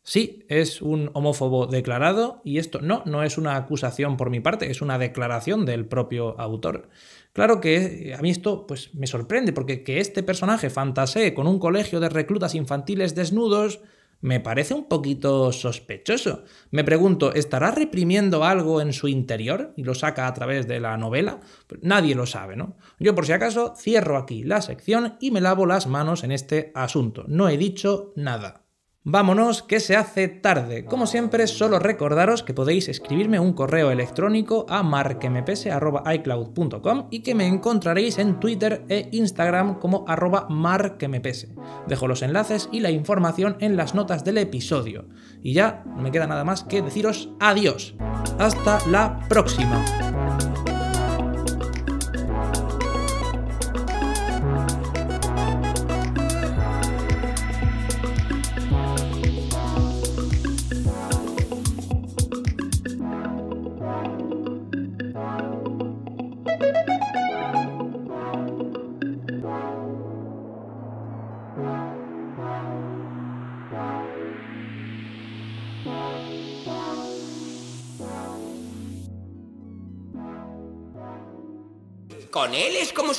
Sí, 0.03 0.45
es 0.49 0.81
un 0.81 1.11
homófobo 1.13 1.67
declarado 1.67 2.41
y 2.43 2.57
esto 2.57 2.81
no, 2.81 3.03
no 3.05 3.21
es 3.23 3.37
una 3.37 3.55
acusación 3.55 4.17
por 4.17 4.29
mi 4.31 4.39
parte, 4.39 4.71
es 4.71 4.81
una 4.81 4.97
declaración 4.97 5.65
del 5.65 5.85
propio 5.85 6.39
autor. 6.39 6.89
Claro 7.33 7.61
que 7.61 8.15
a 8.17 8.21
mí 8.21 8.31
esto 8.31 8.65
pues 8.65 8.93
me 8.95 9.05
sorprende 9.05 9.53
porque 9.53 9.83
que 9.83 9.99
este 9.99 10.23
personaje 10.23 10.69
fantasee 10.69 11.33
con 11.33 11.45
un 11.47 11.59
colegio 11.59 11.99
de 11.99 12.09
reclutas 12.09 12.55
infantiles 12.55 13.13
desnudos 13.13 13.81
me 14.21 14.39
parece 14.39 14.73
un 14.73 14.85
poquito 14.89 15.51
sospechoso. 15.51 16.43
Me 16.71 16.83
pregunto, 16.83 17.33
¿estará 17.33 17.71
reprimiendo 17.71 18.43
algo 18.43 18.81
en 18.81 18.91
su 18.91 19.07
interior 19.07 19.73
y 19.77 19.83
lo 19.83 19.95
saca 19.95 20.27
a 20.27 20.33
través 20.33 20.67
de 20.67 20.79
la 20.79 20.97
novela? 20.97 21.39
Nadie 21.81 22.15
lo 22.15 22.25
sabe, 22.25 22.55
¿no? 22.57 22.75
Yo 22.99 23.15
por 23.15 23.25
si 23.25 23.31
acaso 23.31 23.73
cierro 23.77 24.17
aquí 24.17 24.43
la 24.43 24.61
sección 24.61 25.15
y 25.21 25.31
me 25.31 25.39
lavo 25.39 25.65
las 25.65 25.87
manos 25.87 26.23
en 26.23 26.31
este 26.31 26.71
asunto. 26.75 27.25
No 27.27 27.47
he 27.47 27.57
dicho 27.57 28.11
nada. 28.15 28.58
Vámonos, 29.03 29.63
que 29.63 29.79
se 29.79 29.95
hace 29.95 30.27
tarde. 30.27 30.83
Como 30.83 31.07
siempre, 31.07 31.47
solo 31.47 31.79
recordaros 31.79 32.43
que 32.43 32.53
podéis 32.53 32.89
escribirme 32.89 33.39
un 33.39 33.53
correo 33.53 33.91
electrónico 33.91 34.65
a 34.67 34.83
marquemepese.icloud.com 34.83 37.07
y 37.09 37.21
que 37.21 37.33
me 37.33 37.47
encontraréis 37.47 38.17
en 38.17 38.41
Twitter 38.41 38.83
e 38.89 39.07
Instagram 39.13 39.79
como 39.79 40.03
arroba 40.05 40.47
marquemepese. 40.49 41.55
Dejo 41.87 42.09
los 42.09 42.23
enlaces 42.23 42.67
y 42.73 42.81
la 42.81 42.91
información 42.91 43.55
en 43.61 43.77
las 43.77 43.95
notas 43.95 44.25
del 44.25 44.37
episodio. 44.37 45.05
Y 45.41 45.53
ya 45.53 45.81
no 45.85 46.01
me 46.01 46.11
queda 46.11 46.27
nada 46.27 46.43
más 46.43 46.65
que 46.65 46.81
deciros 46.81 47.29
adiós. 47.39 47.95
Hasta 48.37 48.85
la 48.89 49.17
próxima. 49.29 50.18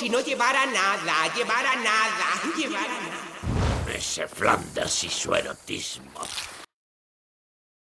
Si 0.01 0.09
no 0.09 0.19
llevara 0.21 0.65
nada, 0.65 1.29
llevara 1.37 1.77
nada, 1.77 2.57
llevara 2.57 2.89
nada. 2.89 3.95
Ese 3.95 4.27
Flanders 4.27 5.05
y 5.05 5.11
su 5.11 5.35
erotismo. 5.35 6.23